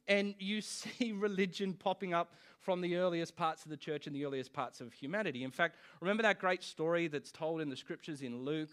And 0.07 0.35
you 0.39 0.61
see 0.61 1.11
religion 1.11 1.73
popping 1.73 2.13
up 2.13 2.33
from 2.59 2.81
the 2.81 2.97
earliest 2.97 3.35
parts 3.35 3.63
of 3.63 3.69
the 3.69 3.77
church 3.77 4.07
and 4.07 4.15
the 4.15 4.25
earliest 4.25 4.53
parts 4.53 4.81
of 4.81 4.93
humanity. 4.93 5.43
In 5.43 5.51
fact, 5.51 5.77
remember 6.01 6.23
that 6.23 6.39
great 6.39 6.63
story 6.63 7.07
that's 7.07 7.31
told 7.31 7.61
in 7.61 7.69
the 7.69 7.75
scriptures 7.75 8.21
in 8.21 8.43
Luke, 8.43 8.69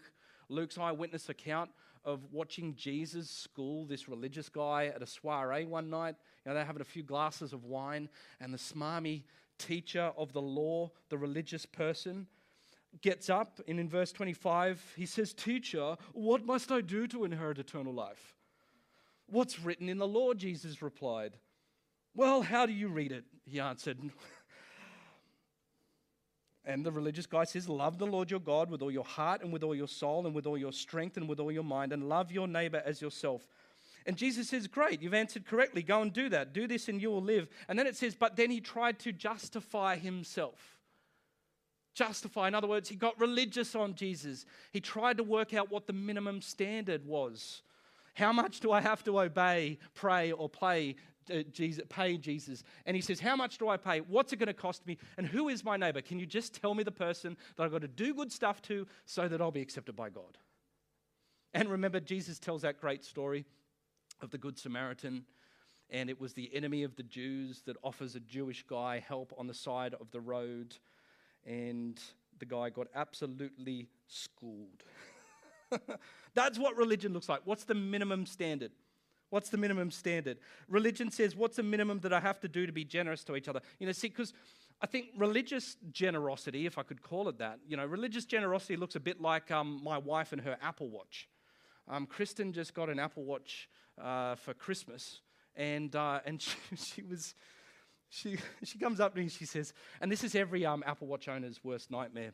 Luke's 0.49 0.77
eyewitness 0.77 1.29
account 1.29 1.69
of 2.03 2.21
watching 2.31 2.75
Jesus 2.75 3.29
school 3.29 3.85
this 3.85 4.07
religious 4.07 4.47
guy 4.47 4.87
at 4.87 5.01
a 5.01 5.07
soiree 5.07 5.65
one 5.65 5.89
night. 5.89 6.15
You 6.45 6.49
know, 6.49 6.55
they're 6.55 6.65
having 6.65 6.81
a 6.81 6.85
few 6.85 7.03
glasses 7.03 7.51
of 7.51 7.65
wine, 7.65 8.09
and 8.39 8.53
the 8.53 8.57
smarmy 8.57 9.23
teacher 9.57 10.11
of 10.17 10.33
the 10.33 10.41
law, 10.41 10.91
the 11.09 11.17
religious 11.17 11.65
person, 11.65 12.27
gets 13.01 13.29
up 13.29 13.59
and 13.67 13.79
in 13.79 13.89
verse 13.89 14.11
25 14.11 14.93
he 14.95 15.05
says, 15.05 15.33
Teacher, 15.33 15.97
what 16.13 16.45
must 16.45 16.71
I 16.71 16.81
do 16.81 17.07
to 17.07 17.25
inherit 17.25 17.59
eternal 17.59 17.93
life? 17.93 18.34
What's 19.27 19.59
written 19.59 19.89
in 19.89 19.97
the 19.97 20.07
law? 20.07 20.33
Jesus 20.33 20.81
replied. 20.81 21.33
Well, 22.15 22.41
how 22.41 22.65
do 22.65 22.73
you 22.73 22.87
read 22.87 23.11
it? 23.11 23.25
He 23.45 23.59
answered. 23.59 23.99
and 26.65 26.85
the 26.85 26.91
religious 26.91 27.25
guy 27.25 27.43
says, 27.43 27.67
Love 27.67 27.97
the 27.97 28.07
Lord 28.07 28.31
your 28.31 28.39
God 28.39 28.69
with 28.69 28.81
all 28.81 28.91
your 28.91 29.03
heart 29.03 29.41
and 29.41 29.51
with 29.51 29.63
all 29.63 29.75
your 29.75 29.87
soul 29.87 30.25
and 30.25 30.33
with 30.33 30.45
all 30.45 30.57
your 30.57 30.71
strength 30.71 31.17
and 31.17 31.27
with 31.27 31.39
all 31.39 31.51
your 31.51 31.63
mind, 31.63 31.91
and 31.91 32.07
love 32.07 32.31
your 32.31 32.47
neighbor 32.47 32.81
as 32.85 33.01
yourself. 33.01 33.45
And 34.05 34.15
Jesus 34.15 34.49
says, 34.49 34.67
Great, 34.67 35.01
you've 35.01 35.13
answered 35.13 35.45
correctly. 35.45 35.81
Go 35.81 36.01
and 36.01 36.13
do 36.13 36.29
that. 36.29 36.53
Do 36.53 36.67
this 36.67 36.87
and 36.87 37.01
you 37.01 37.09
will 37.09 37.23
live. 37.23 37.47
And 37.67 37.77
then 37.77 37.87
it 37.87 37.95
says, 37.95 38.15
But 38.15 38.35
then 38.35 38.51
he 38.51 38.61
tried 38.61 38.99
to 38.99 39.11
justify 39.11 39.97
himself. 39.97 40.77
Justify. 41.95 42.47
In 42.47 42.55
other 42.55 42.67
words, 42.67 42.89
he 42.89 42.95
got 42.95 43.19
religious 43.19 43.73
on 43.73 43.95
Jesus. 43.95 44.45
He 44.71 44.79
tried 44.79 45.17
to 45.17 45.23
work 45.23 45.53
out 45.53 45.71
what 45.71 45.87
the 45.87 45.93
minimum 45.93 46.41
standard 46.41 47.05
was. 47.05 47.63
How 48.15 48.33
much 48.33 48.59
do 48.59 48.71
I 48.71 48.81
have 48.81 49.03
to 49.03 49.19
obey, 49.19 49.77
pray, 49.93 50.31
or 50.31 50.49
play 50.49 50.95
uh, 51.33 51.41
Jesus, 51.51 51.83
pay 51.89 52.17
Jesus. 52.17 52.63
And 52.85 52.95
he 52.95 53.01
says, 53.01 53.19
How 53.19 53.35
much 53.35 53.57
do 53.57 53.67
I 53.67 53.77
pay? 53.77 53.99
What's 54.01 54.33
it 54.33 54.37
going 54.37 54.47
to 54.47 54.53
cost 54.53 54.85
me? 54.85 54.97
And 55.17 55.25
who 55.25 55.49
is 55.49 55.63
my 55.63 55.77
neighbor? 55.77 56.01
Can 56.01 56.19
you 56.19 56.25
just 56.25 56.53
tell 56.53 56.75
me 56.75 56.83
the 56.83 56.91
person 56.91 57.35
that 57.55 57.63
I've 57.63 57.71
got 57.71 57.81
to 57.81 57.87
do 57.87 58.13
good 58.13 58.31
stuff 58.31 58.61
to 58.63 58.85
so 59.05 59.27
that 59.27 59.41
I'll 59.41 59.51
be 59.51 59.61
accepted 59.61 59.95
by 59.95 60.09
God? 60.09 60.37
And 61.53 61.69
remember, 61.69 61.99
Jesus 61.99 62.37
tells 62.37 62.61
that 62.63 62.79
great 62.79 63.03
story 63.03 63.45
of 64.21 64.29
the 64.29 64.37
Good 64.37 64.57
Samaritan. 64.57 65.25
And 65.89 66.09
it 66.09 66.19
was 66.19 66.33
the 66.33 66.53
enemy 66.53 66.83
of 66.83 66.95
the 66.95 67.03
Jews 67.03 67.61
that 67.65 67.77
offers 67.83 68.15
a 68.15 68.19
Jewish 68.19 68.63
guy 68.67 68.99
help 68.99 69.33
on 69.37 69.47
the 69.47 69.53
side 69.53 69.93
of 69.93 70.11
the 70.11 70.19
road. 70.19 70.75
And 71.45 71.99
the 72.39 72.45
guy 72.45 72.69
got 72.69 72.87
absolutely 72.93 73.87
schooled. 74.07 74.83
That's 76.33 76.59
what 76.59 76.75
religion 76.75 77.13
looks 77.13 77.29
like. 77.29 77.41
What's 77.45 77.63
the 77.63 77.75
minimum 77.75 78.25
standard? 78.25 78.71
What's 79.29 79.49
the 79.49 79.57
minimum 79.57 79.91
standard? 79.91 80.37
Religion 80.69 81.11
says, 81.11 81.35
what's 81.35 81.57
the 81.57 81.63
minimum 81.63 81.99
that 82.01 82.13
I 82.13 82.19
have 82.19 82.39
to 82.41 82.47
do 82.47 82.65
to 82.65 82.71
be 82.71 82.85
generous 82.85 83.23
to 83.25 83.35
each 83.35 83.47
other? 83.47 83.61
You 83.79 83.87
know, 83.87 83.91
see, 83.91 84.09
because 84.09 84.33
I 84.81 84.87
think 84.87 85.07
religious 85.17 85.77
generosity, 85.91 86.65
if 86.65 86.77
I 86.77 86.83
could 86.83 87.01
call 87.01 87.27
it 87.29 87.39
that, 87.39 87.59
you 87.67 87.75
know, 87.75 87.85
religious 87.85 88.25
generosity 88.25 88.75
looks 88.75 88.95
a 88.95 88.99
bit 88.99 89.19
like 89.19 89.51
um, 89.51 89.81
my 89.83 89.97
wife 89.97 90.31
and 90.31 90.41
her 90.41 90.57
Apple 90.61 90.89
Watch. 90.89 91.27
Um, 91.87 92.05
Kristen 92.05 92.51
just 92.53 92.73
got 92.73 92.89
an 92.89 92.99
Apple 92.99 93.23
Watch 93.23 93.69
uh, 94.01 94.35
for 94.35 94.53
Christmas, 94.53 95.21
and 95.55 95.95
uh, 95.95 96.19
and 96.25 96.41
she, 96.41 96.57
she, 96.77 97.03
was. 97.03 97.35
She, 98.09 98.37
she 98.63 98.77
comes 98.77 98.99
up 98.99 99.11
to 99.13 99.17
me 99.17 99.23
and 99.23 99.31
she 99.31 99.45
says, 99.45 99.73
and 99.99 100.09
this 100.09 100.23
is 100.23 100.35
every 100.35 100.65
um, 100.65 100.83
Apple 100.85 101.07
Watch 101.07 101.27
owner's 101.27 101.63
worst 101.63 101.91
nightmare. 101.91 102.31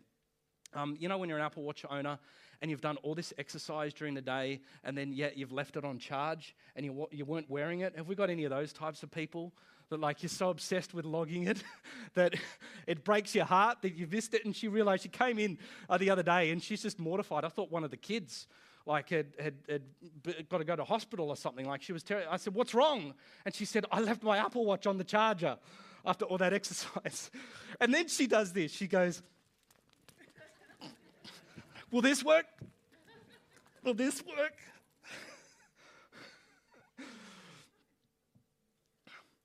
Um, 0.74 0.95
you 1.00 1.10
know, 1.10 1.17
when 1.17 1.27
you're 1.27 1.38
an 1.38 1.43
Apple 1.43 1.63
Watch 1.63 1.86
owner 1.89 2.19
and 2.62 2.70
you've 2.70 2.82
done 2.82 2.98
all 2.98 3.15
this 3.15 3.34
exercise 3.38 3.94
during 3.94 4.13
the 4.13 4.22
day 4.22 4.62
and 4.84 4.98
then 4.98 5.12
yet 5.12 5.38
you've 5.38 5.51
left 5.51 5.75
it 5.77 5.84
on 5.84 5.98
charge 5.98 6.56
and 6.75 6.86
you, 6.86 7.08
you 7.12 7.25
weren't 7.25 7.50
wearing 7.50 7.82
it? 7.82 7.96
Have 7.96 8.08
we 8.08 8.15
got 8.15 8.30
any 8.30 8.44
of 8.44 8.51
those 8.51 8.72
types 8.72 9.03
of 9.03 9.12
people 9.12 9.51
that, 9.89 10.00
like, 10.00 10.22
you're 10.22 10.30
so 10.30 10.50
obsessed 10.50 10.94
with 10.94 11.06
logging 11.06 11.48
it 11.48 11.63
that 12.13 12.36
it 12.88 13.03
breaks 13.03 13.34
your 13.34 13.46
heart 13.46 13.82
that 13.82 13.96
you 13.96 14.08
missed 14.08 14.34
it? 14.34 14.46
And 14.46 14.56
she 14.56 14.68
realized 14.68 15.03
she 15.03 15.10
came 15.10 15.39
in 15.39 15.58
uh, 15.89 15.98
the 15.98 16.10
other 16.10 16.24
day 16.24 16.51
and 16.51 16.62
she's 16.62 16.84
just 16.84 17.00
mortified. 17.00 17.44
I 17.44 17.50
thought 17.50 17.72
one 17.72 17.84
of 17.84 17.91
the 17.91 17.98
kids 17.98 18.48
like 18.86 19.10
had, 19.10 19.27
had, 19.39 19.56
had, 19.68 20.50
got 20.50 20.60
to 20.60 20.63
go 20.63 20.75
to 20.75 20.84
hospital 20.84 21.30
or 21.30 21.36
something. 21.36 21.65
Like 21.65 21.82
she 21.82 21.94
was 21.94 22.03
I 22.30 22.38
said, 22.38 22.53
What's 22.53 22.74
wrong? 22.74 23.13
And 23.46 23.53
she 23.53 23.65
said, 23.65 23.86
I 23.91 24.01
left 24.01 24.24
my 24.24 24.38
Apple 24.38 24.65
Watch 24.65 24.88
on 24.88 24.98
the 24.98 25.03
charger 25.03 25.58
after 26.06 26.25
all 26.25 26.38
that 26.38 26.53
exercise. 26.53 27.32
And 27.80 27.91
then 27.91 28.08
she 28.10 28.27
does 28.27 28.53
this. 28.53 28.72
She 28.72 28.86
goes, 28.86 29.24
Will 31.91 32.01
this 32.01 32.24
work? 32.24 32.45
Will 33.83 33.93
this 33.93 34.24
work? 34.25 34.57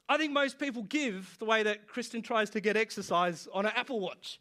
I 0.09 0.17
think 0.17 0.33
most 0.33 0.61
people 0.61 0.85
give 0.85 1.37
the 1.41 1.45
way 1.45 1.65
that 1.65 1.89
Kristen 1.89 2.23
tries 2.23 2.51
to 2.51 2.61
get 2.61 2.77
exercise 2.77 3.49
on 3.53 3.67
an 3.67 3.73
Apple 3.75 3.99
Watch. 3.99 4.41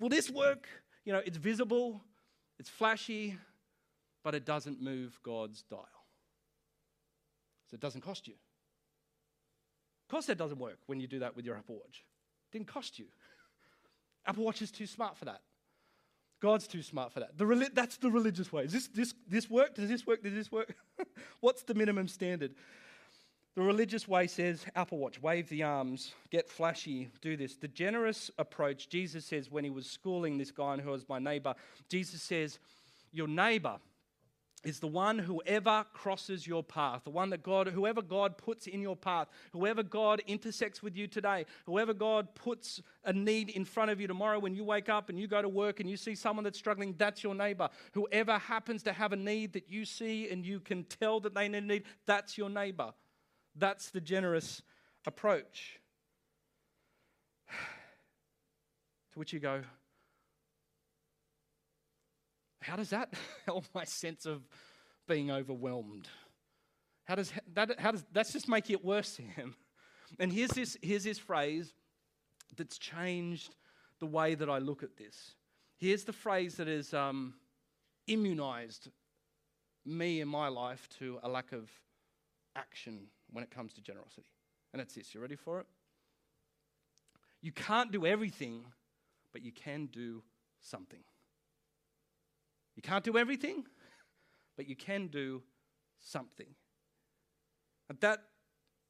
Will 0.00 0.08
this 0.08 0.30
work? 0.30 0.66
You 1.04 1.12
know, 1.12 1.20
it's 1.24 1.36
visible, 1.36 2.00
it's 2.58 2.70
flashy, 2.70 3.36
but 4.24 4.34
it 4.34 4.46
doesn't 4.46 4.80
move 4.80 5.18
God's 5.22 5.62
dial. 5.62 5.86
So 7.70 7.74
it 7.74 7.80
doesn't 7.80 8.00
cost 8.00 8.26
you. 8.26 8.34
Of 8.34 10.10
course, 10.10 10.26
that 10.26 10.38
doesn't 10.38 10.58
work 10.58 10.78
when 10.86 10.98
you 11.00 11.06
do 11.06 11.18
that 11.18 11.36
with 11.36 11.44
your 11.44 11.56
Apple 11.56 11.74
Watch. 11.74 12.04
It 12.50 12.56
didn't 12.56 12.68
cost 12.68 12.98
you. 12.98 13.06
Apple 14.26 14.44
Watch 14.44 14.62
is 14.62 14.70
too 14.70 14.86
smart 14.86 15.18
for 15.18 15.26
that. 15.26 15.42
God's 16.42 16.66
too 16.66 16.82
smart 16.82 17.12
for 17.12 17.20
that. 17.20 17.38
The, 17.38 17.70
that's 17.72 17.98
the 17.98 18.10
religious 18.10 18.52
way. 18.52 18.64
Does 18.64 18.72
this, 18.72 18.88
this, 18.88 19.14
this 19.28 19.48
work? 19.48 19.76
Does 19.76 19.88
this 19.88 20.04
work? 20.04 20.24
Does 20.24 20.34
this 20.34 20.50
work? 20.50 20.74
What's 21.40 21.62
the 21.62 21.72
minimum 21.72 22.08
standard? 22.08 22.56
The 23.54 23.62
religious 23.62 24.08
way 24.08 24.26
says, 24.26 24.66
Apple 24.74 24.98
Watch, 24.98 25.22
wave 25.22 25.48
the 25.48 25.62
arms, 25.62 26.14
get 26.30 26.48
flashy, 26.48 27.10
do 27.20 27.36
this. 27.36 27.54
The 27.54 27.68
generous 27.68 28.28
approach, 28.38 28.88
Jesus 28.88 29.24
says 29.24 29.52
when 29.52 29.62
he 29.62 29.70
was 29.70 29.86
schooling 29.86 30.36
this 30.36 30.50
guy 30.50 30.76
who 30.78 30.90
was 30.90 31.08
my 31.08 31.20
neighbor, 31.20 31.54
Jesus 31.88 32.22
says, 32.22 32.58
Your 33.12 33.28
neighbor 33.28 33.76
is 34.64 34.78
the 34.78 34.86
one 34.86 35.18
whoever 35.18 35.84
crosses 35.92 36.46
your 36.46 36.62
path, 36.62 37.02
the 37.04 37.10
one 37.10 37.30
that 37.30 37.42
God, 37.42 37.68
whoever 37.68 38.00
God 38.00 38.38
puts 38.38 38.66
in 38.66 38.80
your 38.80 38.96
path, 38.96 39.28
whoever 39.52 39.82
God 39.82 40.22
intersects 40.26 40.82
with 40.82 40.96
you 40.96 41.06
today, 41.06 41.46
whoever 41.66 41.92
God 41.92 42.34
puts 42.34 42.80
a 43.04 43.12
need 43.12 43.50
in 43.50 43.64
front 43.64 43.90
of 43.90 44.00
you 44.00 44.06
tomorrow 44.06 44.38
when 44.38 44.54
you 44.54 44.64
wake 44.64 44.88
up 44.88 45.08
and 45.08 45.18
you 45.18 45.26
go 45.26 45.42
to 45.42 45.48
work 45.48 45.80
and 45.80 45.90
you 45.90 45.96
see 45.96 46.14
someone 46.14 46.44
that's 46.44 46.58
struggling, 46.58 46.94
that's 46.96 47.22
your 47.22 47.34
neighbor. 47.34 47.68
Whoever 47.92 48.38
happens 48.38 48.82
to 48.84 48.92
have 48.92 49.12
a 49.12 49.16
need 49.16 49.52
that 49.54 49.68
you 49.68 49.84
see 49.84 50.30
and 50.30 50.46
you 50.46 50.60
can 50.60 50.84
tell 50.84 51.18
that 51.20 51.34
they 51.34 51.48
need 51.48 51.64
a 51.64 51.66
need, 51.66 51.82
that's 52.06 52.38
your 52.38 52.48
neighbor. 52.48 52.92
That's 53.56 53.90
the 53.90 54.00
generous 54.00 54.62
approach. 55.06 55.80
To 59.12 59.18
which 59.18 59.34
you 59.34 59.40
go, 59.40 59.60
how 62.62 62.76
does 62.76 62.90
that 62.90 63.12
help 63.46 63.64
my 63.74 63.84
sense 63.84 64.26
of 64.26 64.42
being 65.08 65.30
overwhelmed? 65.30 66.08
How 67.04 67.16
does 67.16 67.32
that, 67.54 67.80
how 67.80 67.92
does, 67.92 68.04
that's 68.12 68.32
just 68.32 68.48
making 68.48 68.74
it 68.74 68.84
worse 68.84 69.16
for 69.16 69.22
him. 69.22 69.54
And 70.18 70.32
here's 70.32 70.50
this, 70.50 70.76
here's 70.82 71.04
this 71.04 71.18
phrase 71.18 71.72
that's 72.56 72.78
changed 72.78 73.54
the 73.98 74.06
way 74.06 74.34
that 74.34 74.50
I 74.50 74.58
look 74.58 74.82
at 74.82 74.96
this. 74.96 75.32
Here's 75.78 76.04
the 76.04 76.12
phrase 76.12 76.56
that 76.56 76.66
has 76.66 76.92
um, 76.92 77.34
immunized 78.06 78.88
me 79.84 80.20
in 80.20 80.28
my 80.28 80.48
life 80.48 80.88
to 80.98 81.18
a 81.22 81.28
lack 81.28 81.52
of 81.52 81.70
action 82.54 83.06
when 83.32 83.42
it 83.42 83.50
comes 83.50 83.72
to 83.74 83.80
generosity. 83.80 84.26
And 84.72 84.80
it's 84.80 84.94
this. 84.94 85.14
You 85.14 85.20
ready 85.20 85.36
for 85.36 85.60
it? 85.60 85.66
You 87.40 87.52
can't 87.52 87.90
do 87.90 88.06
everything, 88.06 88.64
but 89.32 89.42
you 89.42 89.50
can 89.50 89.86
do 89.86 90.22
something. 90.60 91.00
You 92.76 92.82
can't 92.82 93.04
do 93.04 93.18
everything, 93.18 93.64
but 94.56 94.68
you 94.68 94.76
can 94.76 95.08
do 95.08 95.42
something. 96.00 96.46
And 97.88 97.98
that 98.00 98.22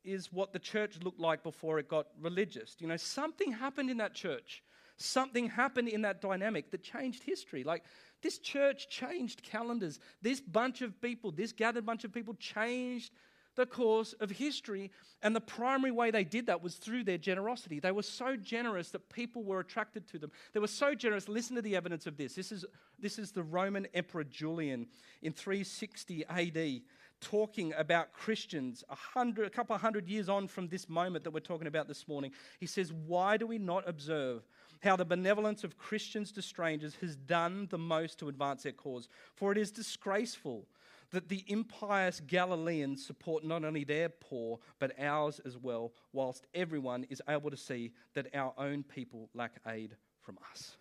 is 0.04 0.32
what 0.32 0.52
the 0.52 0.58
church 0.58 0.98
looked 1.02 1.20
like 1.20 1.42
before 1.42 1.78
it 1.78 1.88
got 1.88 2.06
religious. 2.20 2.76
You 2.78 2.88
know, 2.88 2.96
something 2.96 3.52
happened 3.52 3.90
in 3.90 3.98
that 3.98 4.14
church. 4.14 4.62
Something 4.96 5.48
happened 5.48 5.88
in 5.88 6.02
that 6.02 6.20
dynamic 6.20 6.70
that 6.70 6.82
changed 6.82 7.22
history. 7.22 7.64
Like 7.64 7.82
this 8.22 8.38
church 8.38 8.88
changed 8.88 9.42
calendars. 9.42 9.98
This 10.20 10.40
bunch 10.40 10.82
of 10.82 11.00
people, 11.00 11.32
this 11.32 11.52
gathered 11.52 11.86
bunch 11.86 12.04
of 12.04 12.12
people 12.12 12.34
changed 12.34 13.12
the 13.54 13.66
course 13.66 14.14
of 14.14 14.30
history. 14.30 14.90
And 15.22 15.36
the 15.36 15.40
primary 15.40 15.92
way 15.92 16.10
they 16.10 16.24
did 16.24 16.46
that 16.46 16.62
was 16.62 16.76
through 16.76 17.04
their 17.04 17.18
generosity. 17.18 17.78
They 17.78 17.92
were 17.92 18.02
so 18.02 18.36
generous 18.36 18.90
that 18.90 19.08
people 19.08 19.44
were 19.44 19.60
attracted 19.60 20.08
to 20.08 20.18
them. 20.18 20.32
They 20.52 20.60
were 20.60 20.66
so 20.66 20.94
generous. 20.94 21.28
Listen 21.28 21.56
to 21.56 21.62
the 21.62 21.76
evidence 21.76 22.06
of 22.06 22.16
this. 22.16 22.34
This 22.34 22.50
is, 22.50 22.64
this 22.98 23.18
is 23.18 23.30
the 23.32 23.42
Roman 23.42 23.86
Emperor 23.94 24.24
Julian 24.24 24.86
in 25.22 25.32
360 25.32 26.24
AD 26.26 26.82
talking 27.22 27.72
about 27.78 28.12
Christians 28.12 28.84
a, 28.90 28.96
hundred, 28.96 29.46
a 29.46 29.50
couple 29.50 29.76
hundred 29.78 30.08
years 30.08 30.28
on 30.28 30.48
from 30.48 30.68
this 30.68 30.88
moment 30.88 31.24
that 31.24 31.30
we're 31.30 31.40
talking 31.40 31.68
about 31.68 31.88
this 31.88 32.06
morning. 32.08 32.32
He 32.58 32.66
says, 32.66 32.92
Why 32.92 33.36
do 33.36 33.46
we 33.46 33.58
not 33.58 33.88
observe 33.88 34.42
how 34.82 34.96
the 34.96 35.04
benevolence 35.04 35.62
of 35.62 35.78
Christians 35.78 36.32
to 36.32 36.42
strangers 36.42 36.96
has 37.00 37.14
done 37.14 37.68
the 37.70 37.78
most 37.78 38.18
to 38.18 38.28
advance 38.28 38.64
their 38.64 38.72
cause? 38.72 39.08
For 39.36 39.52
it 39.52 39.58
is 39.58 39.70
disgraceful 39.70 40.66
that 41.12 41.28
the 41.28 41.44
impious 41.46 42.20
Galileans 42.20 43.06
support 43.06 43.44
not 43.44 43.64
only 43.64 43.84
their 43.84 44.08
poor, 44.08 44.58
but 44.78 44.98
ours 44.98 45.40
as 45.44 45.56
well, 45.56 45.92
whilst 46.12 46.46
everyone 46.54 47.04
is 47.10 47.22
able 47.28 47.50
to 47.50 47.56
see 47.56 47.92
that 48.14 48.34
our 48.34 48.52
own 48.58 48.82
people 48.82 49.28
lack 49.34 49.60
aid 49.66 49.96
from 50.20 50.38
us. 50.50 50.76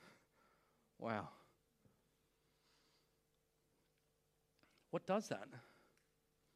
Wow. 0.97 1.29
What 4.91 5.05
does 5.05 5.27
that? 5.29 5.47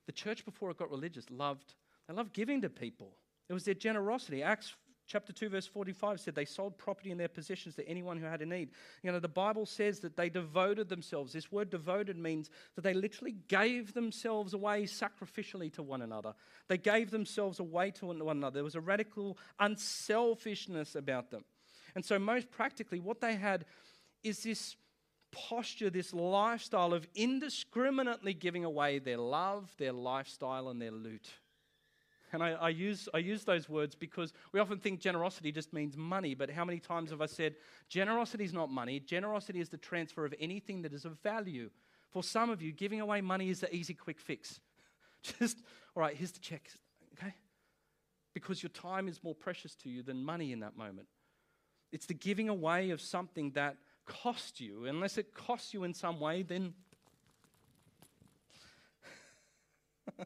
The 0.05 0.11
church 0.11 0.45
before 0.45 0.71
it 0.71 0.77
got 0.77 0.91
religious 0.91 1.29
loved, 1.29 1.73
they 2.07 2.13
loved 2.13 2.33
giving 2.33 2.61
to 2.61 2.69
people. 2.69 3.17
It 3.49 3.53
was 3.53 3.63
their 3.63 3.73
generosity. 3.73 4.43
Acts 4.43 4.73
chapter 5.07 5.31
2 5.31 5.49
verse 5.49 5.67
45 5.67 6.19
said 6.19 6.35
they 6.35 6.45
sold 6.45 6.77
property 6.77 7.11
and 7.11 7.19
their 7.19 7.27
possessions 7.27 7.75
to 7.75 7.87
anyone 7.87 8.17
who 8.17 8.25
had 8.25 8.41
a 8.41 8.45
need. 8.45 8.69
You 9.03 9.11
know 9.11 9.19
the 9.19 9.27
bible 9.27 9.65
says 9.65 9.99
that 9.99 10.15
they 10.15 10.29
devoted 10.29 10.89
themselves. 10.89 11.33
This 11.33 11.51
word 11.51 11.69
devoted 11.69 12.17
means 12.17 12.49
that 12.75 12.81
they 12.81 12.93
literally 12.93 13.35
gave 13.47 13.93
themselves 13.93 14.53
away 14.53 14.83
sacrificially 14.83 15.71
to 15.73 15.83
one 15.83 16.01
another. 16.01 16.33
They 16.67 16.77
gave 16.77 17.11
themselves 17.11 17.59
away 17.59 17.91
to 17.91 18.07
one 18.07 18.21
another. 18.21 18.55
There 18.55 18.63
was 18.63 18.75
a 18.75 18.81
radical 18.81 19.37
unselfishness 19.59 20.95
about 20.95 21.31
them. 21.31 21.45
And 21.95 22.03
so 22.03 22.19
most 22.19 22.51
practically 22.51 22.99
what 22.99 23.21
they 23.21 23.35
had 23.35 23.65
is 24.23 24.43
this 24.43 24.75
posture 25.31 25.89
this 25.89 26.13
lifestyle 26.13 26.93
of 26.93 27.05
indiscriminately 27.13 28.33
giving 28.33 28.63
away 28.63 28.99
their 28.99 29.17
love 29.17 29.69
their 29.77 29.91
lifestyle 29.91 30.69
and 30.69 30.81
their 30.81 30.91
loot 30.91 31.29
and 32.33 32.43
I, 32.43 32.51
I, 32.51 32.69
use, 32.69 33.07
I 33.13 33.19
use 33.19 33.43
those 33.43 33.69
words 33.69 33.95
because 33.95 34.33
we 34.51 34.59
often 34.59 34.79
think 34.79 34.99
generosity 34.99 35.51
just 35.51 35.73
means 35.73 35.95
money, 35.95 36.33
but 36.35 36.49
how 36.49 36.65
many 36.65 36.79
times 36.79 37.11
have 37.11 37.21
I 37.21 37.25
said, 37.27 37.55
generosity 37.87 38.43
is 38.43 38.53
not 38.53 38.69
money? 38.69 38.99
Generosity 38.99 39.59
is 39.59 39.69
the 39.69 39.77
transfer 39.77 40.25
of 40.25 40.33
anything 40.39 40.81
that 40.81 40.93
is 40.93 41.05
of 41.05 41.19
value. 41.19 41.69
For 42.09 42.23
some 42.23 42.49
of 42.49 42.61
you, 42.61 42.71
giving 42.71 43.01
away 43.01 43.21
money 43.21 43.49
is 43.49 43.59
the 43.59 43.73
easy, 43.73 43.93
quick 43.93 44.19
fix. 44.19 44.59
Just, 45.21 45.59
all 45.95 46.01
right, 46.01 46.15
here's 46.15 46.31
the 46.31 46.39
check, 46.39 46.69
okay? 47.13 47.33
Because 48.33 48.61
your 48.63 48.71
time 48.71 49.07
is 49.07 49.23
more 49.23 49.35
precious 49.35 49.75
to 49.75 49.89
you 49.89 50.03
than 50.03 50.23
money 50.23 50.51
in 50.51 50.59
that 50.59 50.77
moment. 50.77 51.07
It's 51.91 52.05
the 52.05 52.13
giving 52.13 52.49
away 52.49 52.89
of 52.89 52.99
something 52.99 53.51
that 53.51 53.77
cost 54.05 54.59
you. 54.59 54.85
Unless 54.85 55.17
it 55.17 55.33
costs 55.33 55.73
you 55.73 55.83
in 55.83 55.93
some 55.93 56.19
way, 56.19 56.43
then 56.43 56.73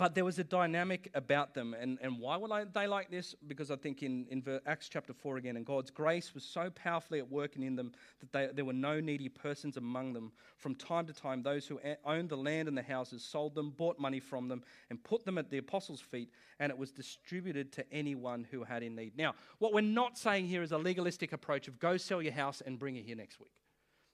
but 0.00 0.14
there 0.14 0.24
was 0.24 0.38
a 0.38 0.44
dynamic 0.44 1.10
about 1.12 1.52
them. 1.52 1.76
And, 1.78 1.98
and 2.00 2.18
why 2.18 2.38
were 2.38 2.64
they 2.72 2.86
like 2.86 3.10
this? 3.10 3.34
Because 3.46 3.70
I 3.70 3.76
think 3.76 4.02
in, 4.02 4.26
in 4.30 4.42
Acts 4.64 4.88
chapter 4.88 5.12
4 5.12 5.36
again, 5.36 5.58
and 5.58 5.66
God's 5.66 5.90
grace 5.90 6.32
was 6.32 6.42
so 6.42 6.70
powerfully 6.70 7.18
at 7.18 7.30
work 7.30 7.54
in 7.56 7.76
them 7.76 7.92
that 8.20 8.32
they, 8.32 8.48
there 8.50 8.64
were 8.64 8.72
no 8.72 8.98
needy 8.98 9.28
persons 9.28 9.76
among 9.76 10.14
them. 10.14 10.32
From 10.56 10.74
time 10.74 11.04
to 11.04 11.12
time, 11.12 11.42
those 11.42 11.66
who 11.66 11.78
owned 12.06 12.30
the 12.30 12.36
land 12.38 12.66
and 12.66 12.78
the 12.78 12.82
houses 12.82 13.22
sold 13.22 13.54
them, 13.54 13.74
bought 13.76 13.98
money 13.98 14.20
from 14.20 14.48
them, 14.48 14.62
and 14.88 15.04
put 15.04 15.26
them 15.26 15.36
at 15.36 15.50
the 15.50 15.58
apostles' 15.58 16.00
feet, 16.00 16.30
and 16.60 16.72
it 16.72 16.78
was 16.78 16.90
distributed 16.90 17.70
to 17.72 17.92
anyone 17.92 18.46
who 18.50 18.64
had 18.64 18.82
in 18.82 18.96
need. 18.96 19.18
Now, 19.18 19.34
what 19.58 19.74
we're 19.74 19.82
not 19.82 20.16
saying 20.16 20.46
here 20.46 20.62
is 20.62 20.72
a 20.72 20.78
legalistic 20.78 21.34
approach 21.34 21.68
of 21.68 21.78
go 21.78 21.98
sell 21.98 22.22
your 22.22 22.32
house 22.32 22.62
and 22.64 22.78
bring 22.78 22.96
it 22.96 23.04
here 23.04 23.16
next 23.16 23.38
week. 23.38 23.52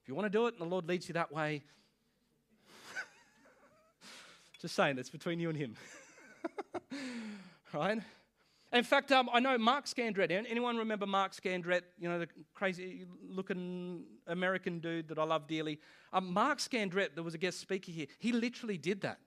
If 0.02 0.08
you 0.08 0.16
want 0.16 0.26
to 0.26 0.36
do 0.36 0.48
it 0.48 0.54
and 0.54 0.60
the 0.60 0.68
Lord 0.68 0.88
leads 0.88 1.06
you 1.06 1.12
that 1.12 1.30
way, 1.30 1.62
just 4.60 4.74
saying, 4.74 4.96
that's 4.96 5.10
between 5.10 5.40
you 5.40 5.48
and 5.48 5.58
him. 5.58 5.76
right? 7.72 7.98
In 8.72 8.84
fact, 8.84 9.12
um, 9.12 9.30
I 9.32 9.40
know 9.40 9.56
Mark 9.58 9.86
Scandrette. 9.86 10.30
Anyone 10.30 10.76
remember 10.76 11.06
Mark 11.06 11.32
Scandrette? 11.34 11.82
You 11.98 12.08
know, 12.08 12.18
the 12.18 12.28
crazy 12.54 13.06
looking 13.28 14.04
American 14.26 14.80
dude 14.80 15.08
that 15.08 15.18
I 15.18 15.24
love 15.24 15.46
dearly. 15.46 15.78
Um, 16.12 16.32
Mark 16.32 16.58
Scandrette, 16.58 17.14
there 17.14 17.24
was 17.24 17.34
a 17.34 17.38
guest 17.38 17.60
speaker 17.60 17.92
here. 17.92 18.06
He 18.18 18.32
literally 18.32 18.76
did 18.76 19.02
that. 19.02 19.18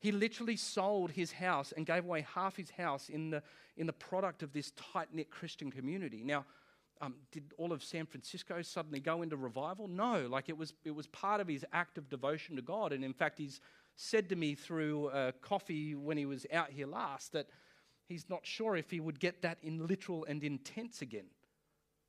He 0.00 0.12
literally 0.12 0.56
sold 0.56 1.10
his 1.10 1.32
house 1.32 1.72
and 1.76 1.86
gave 1.86 2.04
away 2.04 2.26
half 2.34 2.56
his 2.56 2.70
house 2.70 3.08
in 3.08 3.30
the, 3.30 3.42
in 3.76 3.86
the 3.86 3.92
product 3.92 4.42
of 4.42 4.52
this 4.52 4.72
tight 4.72 5.08
knit 5.12 5.30
Christian 5.30 5.70
community. 5.70 6.22
Now, 6.24 6.44
um, 7.00 7.14
did 7.30 7.52
all 7.58 7.72
of 7.72 7.82
San 7.82 8.06
Francisco 8.06 8.60
suddenly 8.62 9.00
go 9.00 9.22
into 9.22 9.36
revival? 9.36 9.88
No, 9.88 10.26
like 10.28 10.48
it 10.48 10.56
was, 10.56 10.74
it 10.84 10.90
was 10.90 11.06
part 11.06 11.40
of 11.40 11.48
his 11.48 11.64
act 11.72 11.96
of 11.98 12.08
devotion 12.08 12.56
to 12.56 12.62
God. 12.62 12.92
And 12.92 13.04
in 13.04 13.12
fact, 13.12 13.38
he's 13.38 13.60
said 14.00 14.28
to 14.28 14.36
me 14.36 14.54
through 14.54 15.10
coffee 15.42 15.94
when 15.96 16.16
he 16.16 16.24
was 16.24 16.46
out 16.52 16.70
here 16.70 16.86
last 16.86 17.32
that 17.32 17.48
he's 18.06 18.30
not 18.30 18.46
sure 18.46 18.76
if 18.76 18.90
he 18.90 19.00
would 19.00 19.18
get 19.18 19.42
that 19.42 19.58
in 19.60 19.86
literal 19.86 20.24
and 20.24 20.44
intense 20.44 21.02
again. 21.02 21.26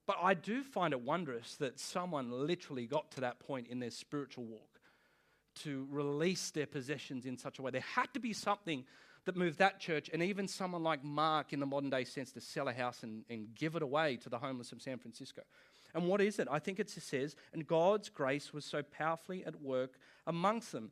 But 0.05 0.17
I 0.21 0.35
do 0.35 0.63
find 0.63 0.93
it 0.93 1.01
wondrous 1.01 1.55
that 1.55 1.79
someone 1.79 2.31
literally 2.31 2.85
got 2.85 3.11
to 3.11 3.21
that 3.21 3.39
point 3.39 3.67
in 3.67 3.79
their 3.79 3.89
spiritual 3.89 4.45
walk 4.45 4.79
to 5.63 5.87
release 5.89 6.51
their 6.51 6.67
possessions 6.67 7.25
in 7.25 7.37
such 7.37 7.57
a 7.57 7.63
way. 7.63 7.71
There 7.71 7.81
had 7.81 8.13
to 8.13 8.19
be 8.19 8.33
something 8.33 8.85
that 9.25 9.35
moved 9.35 9.57
that 9.59 9.79
church, 9.79 10.09
and 10.13 10.23
even 10.23 10.47
someone 10.47 10.83
like 10.83 11.03
Mark 11.03 11.53
in 11.53 11.59
the 11.59 11.65
modern 11.65 11.89
day 11.89 12.03
sense, 12.03 12.31
to 12.33 12.41
sell 12.41 12.67
a 12.67 12.73
house 12.73 13.03
and, 13.03 13.25
and 13.29 13.53
give 13.53 13.75
it 13.75 13.81
away 13.81 14.15
to 14.17 14.29
the 14.29 14.37
homeless 14.37 14.71
of 14.71 14.81
San 14.81 14.99
Francisco. 14.99 15.41
And 15.93 16.07
what 16.07 16.21
is 16.21 16.39
it? 16.39 16.47
I 16.49 16.59
think 16.59 16.79
it 16.79 16.89
says, 16.89 17.35
and 17.51 17.65
God's 17.65 18.09
grace 18.09 18.53
was 18.53 18.63
so 18.63 18.83
powerfully 18.83 19.43
at 19.43 19.61
work 19.61 19.97
amongst 20.27 20.71
them. 20.71 20.91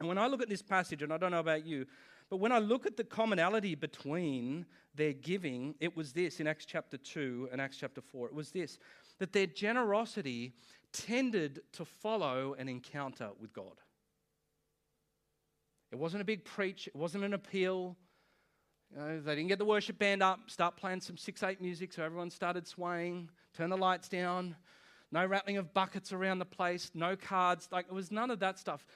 And 0.00 0.08
when 0.08 0.18
I 0.18 0.26
look 0.26 0.42
at 0.42 0.48
this 0.48 0.62
passage, 0.62 1.02
and 1.02 1.12
I 1.12 1.18
don't 1.18 1.30
know 1.30 1.40
about 1.40 1.66
you, 1.66 1.86
but 2.30 2.38
when 2.38 2.52
I 2.52 2.58
look 2.58 2.86
at 2.86 2.96
the 2.96 3.04
commonality 3.04 3.74
between 3.74 4.64
their 4.94 5.12
giving, 5.12 5.74
it 5.78 5.94
was 5.94 6.12
this 6.12 6.40
in 6.40 6.46
Acts 6.46 6.64
chapter 6.64 6.96
2 6.96 7.50
and 7.52 7.60
Acts 7.60 7.76
chapter 7.76 8.00
4. 8.00 8.28
It 8.28 8.34
was 8.34 8.50
this 8.50 8.78
that 9.18 9.32
their 9.34 9.46
generosity 9.46 10.54
tended 10.92 11.60
to 11.72 11.84
follow 11.84 12.54
an 12.58 12.68
encounter 12.68 13.28
with 13.38 13.52
God. 13.52 13.74
It 15.92 15.98
wasn't 15.98 16.22
a 16.22 16.24
big 16.24 16.44
preach, 16.44 16.86
it 16.86 16.96
wasn't 16.96 17.24
an 17.24 17.34
appeal. 17.34 17.96
You 18.90 18.98
know, 18.98 19.20
they 19.20 19.34
didn't 19.34 19.48
get 19.48 19.58
the 19.58 19.64
worship 19.66 19.98
band 19.98 20.22
up, 20.22 20.50
start 20.50 20.76
playing 20.76 21.02
some 21.02 21.18
6 21.18 21.42
8 21.42 21.60
music, 21.60 21.92
so 21.92 22.02
everyone 22.02 22.30
started 22.30 22.66
swaying, 22.66 23.28
turn 23.54 23.68
the 23.68 23.76
lights 23.76 24.08
down, 24.08 24.56
no 25.12 25.26
rattling 25.26 25.58
of 25.58 25.74
buckets 25.74 26.12
around 26.12 26.38
the 26.38 26.46
place, 26.46 26.90
no 26.94 27.16
cards. 27.16 27.68
Like, 27.70 27.86
it 27.86 27.92
was 27.94 28.10
none 28.10 28.30
of 28.30 28.38
that 28.38 28.58
stuff 28.58 28.86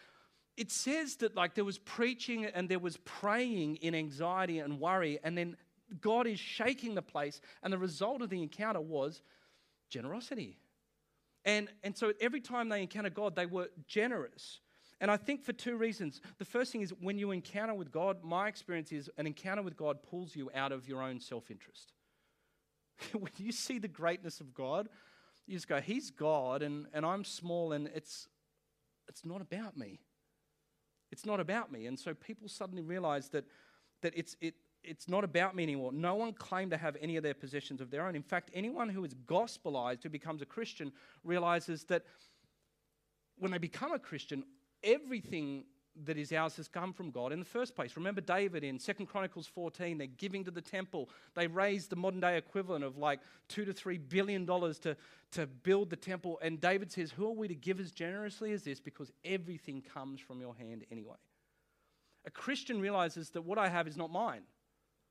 it 0.57 0.71
says 0.71 1.17
that 1.17 1.35
like 1.35 1.55
there 1.55 1.65
was 1.65 1.79
preaching 1.79 2.45
and 2.47 2.69
there 2.69 2.79
was 2.79 2.97
praying 2.99 3.77
in 3.77 3.95
anxiety 3.95 4.59
and 4.61 4.81
worry, 4.81 5.19
and 5.25 5.37
then 5.37 5.57
God 6.01 6.27
is 6.27 6.39
shaking 6.39 6.95
the 6.95 7.03
place, 7.03 7.41
and 7.63 7.73
the 7.73 7.79
result 7.79 8.23
of 8.23 8.31
the 8.31 8.43
encounter 8.43 8.81
was 8.81 9.23
generosity. 9.91 10.59
And, 11.45 11.69
and 11.83 11.97
so 11.97 12.13
every 12.21 12.41
time 12.41 12.69
they 12.69 12.83
encountered 12.83 13.15
God, 13.15 13.37
they 13.37 13.47
were 13.47 13.69
generous. 13.87 14.61
And 15.01 15.11
I 15.11 15.17
think 15.17 15.45
for 15.45 15.53
two 15.53 15.77
reasons. 15.77 16.21
The 16.39 16.45
first 16.45 16.73
thing 16.73 16.81
is 16.81 16.91
when 17.01 17.19
you 17.19 17.33
encounter 17.33 17.75
with 17.75 17.93
God, 17.93 18.25
my 18.25 18.49
experience 18.49 18.93
is 18.93 19.11
an 19.19 19.27
encounter 19.27 19.63
with 19.63 19.77
God 19.77 20.03
pulls 20.03 20.35
you 20.35 20.51
out 20.55 20.73
of 20.73 20.89
your 20.89 21.03
own 21.03 21.21
self 21.21 21.51
interest. 21.51 21.93
when 23.13 23.33
you 23.37 23.53
see 23.53 23.79
the 23.79 23.89
greatness 23.89 24.41
of 24.41 24.55
God, 24.55 24.89
you 25.47 25.55
just 25.55 25.69
go, 25.69 25.81
He's 25.81 26.11
God, 26.11 26.63
and, 26.63 26.87
and 26.95 27.05
I'm 27.05 27.25
small, 27.25 27.73
and 27.73 27.91
it's, 27.95 28.29
it's 29.09 29.25
not 29.25 29.43
about 29.43 29.77
me. 29.77 30.01
It's 31.15 31.25
not 31.25 31.39
about 31.39 31.71
me. 31.71 31.87
And 31.87 31.97
so 31.97 32.13
people 32.13 32.49
suddenly 32.49 32.83
realize 32.83 33.29
that, 33.29 33.45
that 34.03 34.13
it's, 34.17 34.35
it, 34.41 34.55
it's 34.83 35.09
not 35.09 35.23
about 35.23 35.55
me 35.55 35.63
anymore. 35.63 35.93
No 35.93 36.17
one 36.17 36.33
claimed 36.33 36.73
to 36.73 36.77
have 36.77 36.97
any 37.01 37.17
of 37.17 37.23
their 37.23 37.35
possessions 37.35 37.81
of 37.81 37.89
their 37.93 38.05
own. 38.05 38.17
In 38.17 38.23
fact, 38.25 38.51
anyone 38.53 38.89
who 38.89 39.05
is 39.05 39.15
gospelized, 39.15 40.03
who 40.03 40.09
becomes 40.09 40.43
a 40.43 40.45
Christian, 40.45 40.91
realizes 41.23 41.85
that 41.85 42.03
when 43.39 43.53
they 43.53 43.59
become 43.59 43.93
a 43.93 43.99
Christian, 44.01 44.43
everything 44.83 45.67
that 46.05 46.19
is 46.19 46.33
ours 46.33 46.57
has 46.57 46.67
come 46.67 46.93
from 46.93 47.11
God 47.11 47.33
in 47.33 47.39
the 47.39 47.45
first 47.45 47.77
place. 47.77 47.97
Remember 47.97 48.21
David 48.21 48.65
in 48.65 48.79
Second 48.79 49.07
Chronicles 49.07 49.47
14, 49.47 49.99
they're 49.99 50.07
giving 50.07 50.45
to 50.45 50.51
the 50.51 50.61
temple. 50.61 51.09
They 51.35 51.47
raised 51.47 51.91
the 51.91 51.97
modern 51.97 52.21
day 52.21 52.37
equivalent 52.37 52.85
of 52.85 52.99
like 52.99 53.21
two 53.49 53.65
to 53.65 53.73
three 53.73 53.99
billion 53.99 54.45
dollars 54.45 54.79
to, 54.81 54.97
to 55.33 55.47
build 55.47 55.91
the 55.91 55.97
temple. 55.97 56.39
And 56.43 56.61
David 56.61 56.91
says, 56.91 57.13
Who 57.13 57.27
are 57.27 57.33
we 57.33 57.49
to 57.49 57.55
give 57.55 57.79
as 57.79 57.93
generously 57.93 58.53
as 58.53 58.65
this? 58.65 58.81
Because 58.81 59.13
everything 59.25 59.83
comes 59.83 60.21
from 60.21 60.41
your 60.41 60.55
hand 60.55 60.85
anyway. 60.91 61.17
A 62.27 62.31
Christian 62.31 62.81
realizes 62.81 63.31
that 63.31 63.43
what 63.43 63.59
I 63.59 63.69
have 63.69 63.87
is 63.87 63.97
not 63.97 64.11
mine 64.11 64.43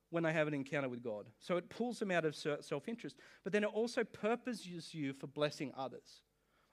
when 0.10 0.24
they 0.24 0.34
have 0.34 0.48
an 0.48 0.54
encounter 0.54 0.90
with 0.90 1.04
God. 1.04 1.28
So 1.40 1.58
it 1.58 1.70
pulls 1.70 2.00
them 2.00 2.12
out 2.12 2.26
of 2.26 2.36
self 2.36 2.88
interest. 2.88 3.16
But 3.44 3.54
then 3.54 3.64
it 3.64 3.70
also 3.74 4.04
purposes 4.04 4.94
you 4.94 5.14
for 5.14 5.28
blessing 5.28 5.72
others. 5.78 6.22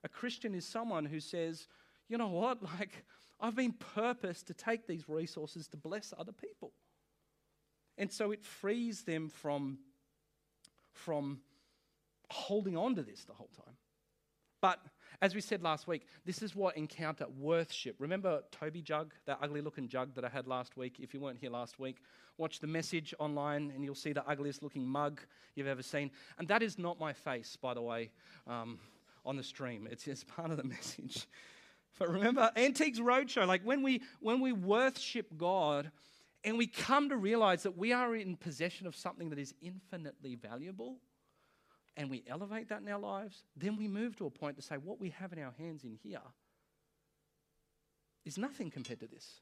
A 0.02 0.08
Christian 0.08 0.54
is 0.54 0.66
someone 0.66 1.04
who 1.04 1.20
says, 1.20 1.68
you 2.08 2.18
know 2.18 2.28
what? 2.28 2.58
Like, 2.78 3.04
I've 3.40 3.56
been 3.56 3.72
purposed 3.72 4.46
to 4.48 4.54
take 4.54 4.86
these 4.86 5.08
resources 5.08 5.68
to 5.68 5.76
bless 5.76 6.12
other 6.16 6.32
people. 6.32 6.72
And 7.98 8.10
so 8.10 8.30
it 8.30 8.44
frees 8.44 9.02
them 9.02 9.28
from, 9.28 9.78
from 10.92 11.40
holding 12.30 12.76
on 12.76 12.94
to 12.96 13.02
this 13.02 13.24
the 13.24 13.34
whole 13.34 13.50
time. 13.56 13.74
But 14.60 14.80
as 15.22 15.34
we 15.34 15.40
said 15.40 15.62
last 15.62 15.86
week, 15.86 16.06
this 16.24 16.42
is 16.42 16.54
what 16.54 16.76
encounter 16.76 17.26
worthship. 17.38 17.96
Remember 17.98 18.42
Toby 18.50 18.82
Jug, 18.82 19.12
that 19.26 19.38
ugly 19.42 19.60
looking 19.60 19.88
jug 19.88 20.14
that 20.14 20.24
I 20.24 20.28
had 20.28 20.46
last 20.46 20.76
week? 20.76 20.96
If 20.98 21.14
you 21.14 21.20
weren't 21.20 21.38
here 21.38 21.50
last 21.50 21.78
week, 21.78 21.98
watch 22.38 22.60
the 22.60 22.66
message 22.66 23.14
online 23.18 23.72
and 23.74 23.84
you'll 23.84 23.94
see 23.94 24.12
the 24.12 24.26
ugliest 24.26 24.62
looking 24.62 24.86
mug 24.86 25.20
you've 25.54 25.66
ever 25.66 25.82
seen. 25.82 26.10
And 26.38 26.48
that 26.48 26.62
is 26.62 26.78
not 26.78 26.98
my 26.98 27.12
face, 27.12 27.56
by 27.60 27.74
the 27.74 27.82
way, 27.82 28.10
um, 28.46 28.78
on 29.24 29.36
the 29.36 29.42
stream. 29.42 29.88
It's, 29.90 30.06
it's 30.06 30.24
part 30.24 30.50
of 30.50 30.56
the 30.56 30.64
message. 30.76 31.26
But 31.98 32.10
remember, 32.10 32.50
Antiques 32.56 32.98
Roadshow, 32.98 33.46
like 33.46 33.62
when 33.62 33.82
we 33.82 34.02
when 34.20 34.40
we 34.40 34.52
worship 34.52 35.36
God 35.36 35.90
and 36.44 36.56
we 36.56 36.66
come 36.66 37.10
to 37.10 37.16
realize 37.16 37.62
that 37.64 37.76
we 37.76 37.92
are 37.92 38.14
in 38.16 38.36
possession 38.36 38.86
of 38.86 38.96
something 38.96 39.28
that 39.30 39.38
is 39.38 39.54
infinitely 39.60 40.34
valuable, 40.36 40.96
and 41.96 42.08
we 42.08 42.24
elevate 42.26 42.68
that 42.70 42.80
in 42.80 42.88
our 42.88 42.98
lives, 42.98 43.44
then 43.56 43.76
we 43.76 43.86
move 43.86 44.16
to 44.16 44.26
a 44.26 44.30
point 44.30 44.56
to 44.56 44.62
say 44.62 44.76
what 44.76 44.98
we 44.98 45.10
have 45.10 45.32
in 45.32 45.38
our 45.38 45.52
hands 45.58 45.84
in 45.84 45.98
here 46.02 46.20
is 48.24 48.38
nothing 48.38 48.70
compared 48.70 49.00
to 49.00 49.06
this. 49.06 49.40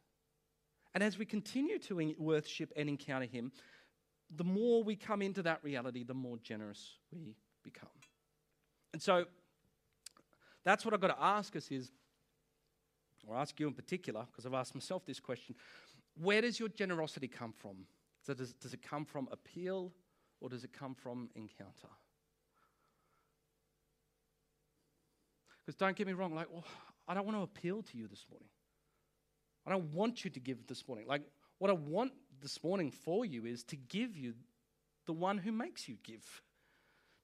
And 0.94 1.02
as 1.02 1.18
we 1.18 1.24
continue 1.24 1.78
to 1.80 2.14
worship 2.18 2.72
and 2.76 2.88
encounter 2.88 3.26
Him, 3.26 3.52
the 4.34 4.44
more 4.44 4.82
we 4.82 4.96
come 4.96 5.22
into 5.22 5.42
that 5.42 5.62
reality, 5.62 6.02
the 6.04 6.14
more 6.14 6.38
generous 6.38 6.96
we 7.12 7.36
become. 7.62 7.88
And 8.92 9.00
so 9.00 9.26
that's 10.64 10.84
what 10.84 10.94
I've 10.94 11.00
got 11.00 11.08
to 11.08 11.22
ask 11.22 11.54
us 11.56 11.70
is 11.70 11.92
or 13.28 13.36
ask 13.36 13.60
you 13.60 13.68
in 13.68 13.74
particular, 13.74 14.24
because 14.30 14.46
I've 14.46 14.54
asked 14.54 14.74
myself 14.74 15.04
this 15.04 15.20
question 15.20 15.54
where 16.20 16.40
does 16.40 16.58
your 16.58 16.68
generosity 16.68 17.28
come 17.28 17.52
from? 17.52 17.86
So 18.22 18.34
does, 18.34 18.52
does 18.54 18.74
it 18.74 18.82
come 18.82 19.04
from 19.04 19.28
appeal 19.30 19.92
or 20.40 20.48
does 20.48 20.64
it 20.64 20.72
come 20.72 20.94
from 20.94 21.30
encounter? 21.36 21.88
Because 25.64 25.76
don't 25.76 25.96
get 25.96 26.06
me 26.06 26.14
wrong, 26.14 26.34
like, 26.34 26.48
well, 26.50 26.64
I 27.06 27.14
don't 27.14 27.24
want 27.24 27.36
to 27.38 27.42
appeal 27.42 27.82
to 27.82 27.96
you 27.96 28.08
this 28.08 28.24
morning. 28.30 28.48
I 29.66 29.70
don't 29.70 29.92
want 29.92 30.24
you 30.24 30.30
to 30.30 30.40
give 30.40 30.66
this 30.66 30.88
morning. 30.88 31.06
Like, 31.06 31.22
what 31.58 31.70
I 31.70 31.74
want 31.74 32.12
this 32.40 32.62
morning 32.64 32.90
for 32.90 33.24
you 33.24 33.44
is 33.44 33.62
to 33.64 33.76
give 33.76 34.16
you 34.16 34.34
the 35.06 35.12
one 35.12 35.38
who 35.38 35.52
makes 35.52 35.88
you 35.88 35.96
give, 36.02 36.42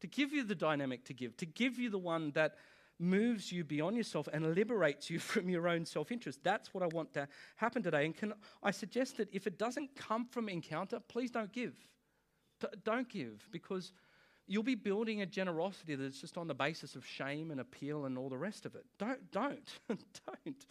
to 0.00 0.06
give 0.06 0.32
you 0.32 0.44
the 0.44 0.54
dynamic 0.54 1.04
to 1.06 1.14
give, 1.14 1.36
to 1.38 1.46
give 1.46 1.78
you 1.78 1.90
the 1.90 1.98
one 1.98 2.32
that 2.32 2.56
moves 2.98 3.50
you 3.50 3.64
beyond 3.64 3.96
yourself 3.96 4.28
and 4.32 4.54
liberates 4.54 5.10
you 5.10 5.18
from 5.30 5.48
your 5.48 5.68
own 5.68 5.84
self 5.84 6.12
interest. 6.12 6.40
That's 6.42 6.72
what 6.72 6.82
I 6.82 6.86
want 6.86 7.12
to 7.14 7.28
happen 7.56 7.82
today. 7.82 8.04
And 8.04 8.16
can 8.16 8.34
I 8.62 8.70
suggest 8.70 9.16
that 9.18 9.28
if 9.32 9.46
it 9.46 9.58
doesn't 9.58 9.94
come 9.96 10.26
from 10.26 10.48
encounter, 10.48 11.00
please 11.00 11.30
don't 11.30 11.52
give. 11.52 11.76
Don't 12.84 13.08
give 13.08 13.46
because 13.50 13.92
you'll 14.46 14.62
be 14.62 14.74
building 14.74 15.22
a 15.22 15.26
generosity 15.26 15.94
that's 15.94 16.20
just 16.20 16.38
on 16.38 16.46
the 16.46 16.54
basis 16.54 16.94
of 16.94 17.04
shame 17.06 17.50
and 17.50 17.60
appeal 17.60 18.04
and 18.04 18.16
all 18.16 18.28
the 18.28 18.38
rest 18.38 18.66
of 18.66 18.74
it. 18.74 18.84
Don't, 18.98 19.30
don't, 19.30 19.68
don't. 19.88 20.66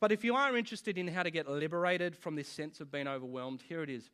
But 0.00 0.12
if 0.12 0.24
you 0.24 0.34
are 0.34 0.56
interested 0.56 0.96
in 0.96 1.08
how 1.08 1.22
to 1.22 1.30
get 1.30 1.48
liberated 1.48 2.16
from 2.16 2.34
this 2.34 2.48
sense 2.48 2.80
of 2.80 2.90
being 2.90 3.06
overwhelmed, 3.06 3.62
here 3.68 3.82
it 3.82 3.90
is. 3.90 4.08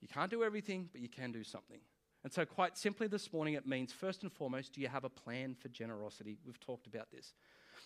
You 0.00 0.08
can't 0.08 0.30
do 0.30 0.44
everything, 0.44 0.88
but 0.92 1.00
you 1.00 1.08
can 1.08 1.32
do 1.32 1.42
something. 1.42 1.80
And 2.24 2.32
so, 2.32 2.46
quite 2.46 2.78
simply 2.78 3.06
this 3.06 3.32
morning, 3.32 3.54
it 3.54 3.66
means 3.66 3.92
first 3.92 4.22
and 4.22 4.32
foremost, 4.32 4.72
do 4.72 4.80
you 4.80 4.88
have 4.88 5.04
a 5.04 5.10
plan 5.10 5.54
for 5.54 5.68
generosity? 5.68 6.38
We've 6.46 6.58
talked 6.58 6.86
about 6.86 7.12
this. 7.12 7.34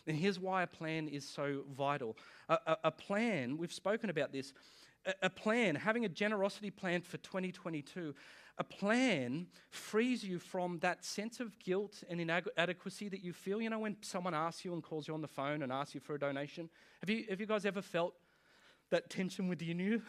And 0.06 0.16
here's 0.16 0.38
why 0.38 0.62
a 0.62 0.66
plan 0.66 1.08
is 1.08 1.28
so 1.28 1.64
vital. 1.76 2.16
A, 2.48 2.58
a, 2.66 2.76
a 2.84 2.90
plan, 2.92 3.58
we've 3.58 3.72
spoken 3.72 4.10
about 4.10 4.32
this, 4.32 4.52
a, 5.04 5.14
a 5.22 5.30
plan, 5.30 5.74
having 5.74 6.04
a 6.04 6.08
generosity 6.08 6.70
plan 6.70 7.02
for 7.02 7.16
2022, 7.18 8.14
a 8.58 8.64
plan 8.64 9.46
frees 9.70 10.24
you 10.24 10.38
from 10.38 10.78
that 10.80 11.04
sense 11.04 11.40
of 11.40 11.58
guilt 11.58 12.02
and 12.08 12.20
inadequacy 12.20 13.08
that 13.08 13.22
you 13.24 13.32
feel. 13.32 13.60
You 13.60 13.70
know, 13.70 13.80
when 13.80 13.96
someone 14.02 14.34
asks 14.34 14.64
you 14.64 14.72
and 14.72 14.82
calls 14.82 15.08
you 15.08 15.14
on 15.14 15.20
the 15.20 15.28
phone 15.28 15.62
and 15.62 15.72
asks 15.72 15.94
you 15.94 16.00
for 16.00 16.14
a 16.14 16.18
donation, 16.18 16.68
have 17.00 17.10
you, 17.10 17.24
have 17.28 17.40
you 17.40 17.46
guys 17.46 17.64
ever 17.64 17.82
felt 17.82 18.14
that 18.90 19.10
tension 19.10 19.48
within 19.48 19.78
you 19.78 20.02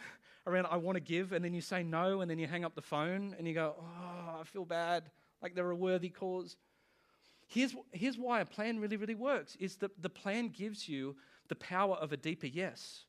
around, 0.46 0.66
I 0.70 0.76
want 0.76 0.96
to 0.96 1.00
give, 1.00 1.32
and 1.32 1.44
then 1.44 1.54
you 1.54 1.60
say 1.60 1.82
no, 1.82 2.20
and 2.20 2.30
then 2.30 2.38
you 2.38 2.46
hang 2.46 2.64
up 2.64 2.74
the 2.74 2.82
phone 2.82 3.34
and 3.38 3.46
you 3.46 3.54
go, 3.54 3.74
oh, 3.78 4.40
I 4.40 4.44
feel 4.44 4.64
bad, 4.64 5.10
like 5.42 5.54
they're 5.54 5.70
a 5.70 5.76
worthy 5.76 6.08
cause? 6.08 6.56
Here's, 7.46 7.74
here's 7.92 8.16
why 8.16 8.40
a 8.40 8.44
plan 8.44 8.78
really, 8.78 8.96
really 8.96 9.14
works 9.14 9.56
is 9.56 9.76
that 9.76 10.00
the 10.00 10.08
plan 10.08 10.48
gives 10.48 10.88
you 10.88 11.16
the 11.48 11.56
power 11.56 11.96
of 11.96 12.12
a 12.12 12.16
deeper 12.16 12.46
yes. 12.46 13.04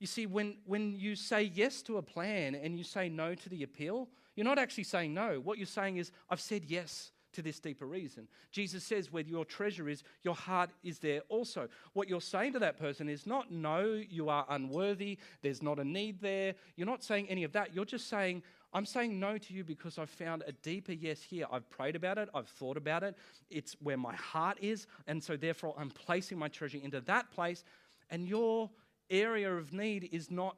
You 0.00 0.06
see, 0.06 0.26
when, 0.26 0.56
when 0.64 0.94
you 0.94 1.14
say 1.14 1.42
yes 1.42 1.82
to 1.82 1.98
a 1.98 2.02
plan 2.02 2.54
and 2.54 2.76
you 2.76 2.84
say 2.84 3.08
no 3.08 3.34
to 3.34 3.48
the 3.48 3.62
appeal, 3.62 4.08
you're 4.34 4.44
not 4.44 4.58
actually 4.58 4.84
saying 4.84 5.14
no. 5.14 5.40
What 5.42 5.58
you're 5.58 5.66
saying 5.66 5.98
is, 5.98 6.10
I've 6.28 6.40
said 6.40 6.64
yes 6.64 7.12
to 7.34 7.42
this 7.42 7.60
deeper 7.60 7.86
reason. 7.86 8.28
Jesus 8.50 8.84
says, 8.84 9.12
where 9.12 9.22
your 9.22 9.44
treasure 9.44 9.88
is, 9.88 10.02
your 10.22 10.34
heart 10.34 10.70
is 10.82 10.98
there 10.98 11.22
also. 11.28 11.68
What 11.92 12.08
you're 12.08 12.20
saying 12.20 12.54
to 12.54 12.58
that 12.60 12.78
person 12.78 13.08
is 13.08 13.26
not, 13.26 13.50
no, 13.50 14.02
you 14.08 14.28
are 14.28 14.46
unworthy, 14.48 15.18
there's 15.42 15.62
not 15.62 15.78
a 15.78 15.84
need 15.84 16.20
there. 16.20 16.54
You're 16.76 16.86
not 16.86 17.04
saying 17.04 17.28
any 17.28 17.44
of 17.44 17.52
that. 17.52 17.74
You're 17.74 17.84
just 17.84 18.08
saying, 18.08 18.42
I'm 18.72 18.86
saying 18.86 19.20
no 19.20 19.38
to 19.38 19.54
you 19.54 19.62
because 19.62 19.98
I've 19.98 20.10
found 20.10 20.42
a 20.46 20.52
deeper 20.52 20.92
yes 20.92 21.22
here. 21.22 21.46
I've 21.52 21.68
prayed 21.70 21.94
about 21.94 22.18
it, 22.18 22.28
I've 22.34 22.48
thought 22.48 22.76
about 22.76 23.04
it, 23.04 23.16
it's 23.48 23.76
where 23.80 23.96
my 23.96 24.14
heart 24.16 24.58
is, 24.60 24.86
and 25.06 25.22
so 25.22 25.36
therefore 25.36 25.74
I'm 25.78 25.90
placing 25.90 26.38
my 26.38 26.48
treasure 26.48 26.78
into 26.82 27.00
that 27.02 27.30
place, 27.30 27.62
and 28.10 28.26
your 28.26 28.70
area 29.10 29.54
of 29.54 29.72
need 29.72 30.08
is 30.10 30.30
not 30.30 30.56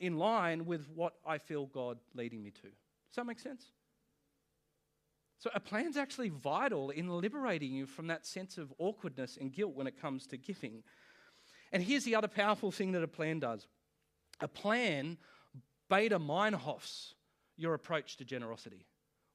in 0.00 0.18
line 0.18 0.66
with 0.66 0.86
what 0.94 1.14
I 1.26 1.38
feel 1.38 1.66
God 1.66 1.98
leading 2.14 2.42
me 2.42 2.50
to. 2.50 2.62
Does 2.62 3.16
that 3.16 3.24
make 3.24 3.38
sense? 3.38 3.64
So, 5.38 5.50
a 5.54 5.60
plan's 5.60 5.96
actually 5.96 6.30
vital 6.30 6.90
in 6.90 7.08
liberating 7.08 7.72
you 7.72 7.86
from 7.86 8.06
that 8.06 8.24
sense 8.24 8.56
of 8.56 8.72
awkwardness 8.78 9.36
and 9.38 9.52
guilt 9.52 9.74
when 9.74 9.86
it 9.86 10.00
comes 10.00 10.26
to 10.28 10.36
giving. 10.36 10.82
And 11.72 11.82
here's 11.82 12.04
the 12.04 12.14
other 12.14 12.28
powerful 12.28 12.70
thing 12.70 12.92
that 12.92 13.02
a 13.02 13.08
plan 13.08 13.40
does 13.40 13.66
a 14.40 14.48
plan 14.48 15.18
Baader 15.90 16.20
Meinhofs 16.20 17.14
your 17.56 17.74
approach 17.74 18.16
to 18.16 18.24
generosity. 18.24 18.86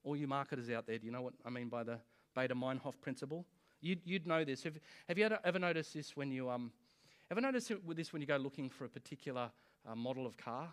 All 0.03 0.15
you 0.15 0.27
marketers 0.27 0.69
out 0.69 0.87
there, 0.87 0.97
do 0.97 1.05
you 1.05 1.11
know 1.11 1.21
what 1.21 1.33
I 1.45 1.49
mean 1.49 1.69
by 1.69 1.83
the 1.83 1.99
Baader 2.35 2.53
Meinhof 2.53 2.99
principle? 3.01 3.45
You'd, 3.81 4.01
you'd 4.03 4.27
know 4.27 4.43
this. 4.43 4.63
Have, 4.63 4.77
have 5.07 5.17
you 5.17 5.29
ever, 5.43 5.59
noticed 5.59 5.93
this 5.93 6.15
when 6.15 6.31
you 6.31 6.49
um, 6.49 6.71
ever 7.31 7.41
noticed 7.41 7.71
this 7.95 8.13
when 8.13 8.21
you 8.21 8.27
go 8.27 8.37
looking 8.37 8.69
for 8.69 8.85
a 8.85 8.89
particular 8.89 9.51
uh, 9.89 9.95
model 9.95 10.25
of 10.27 10.37
car? 10.37 10.69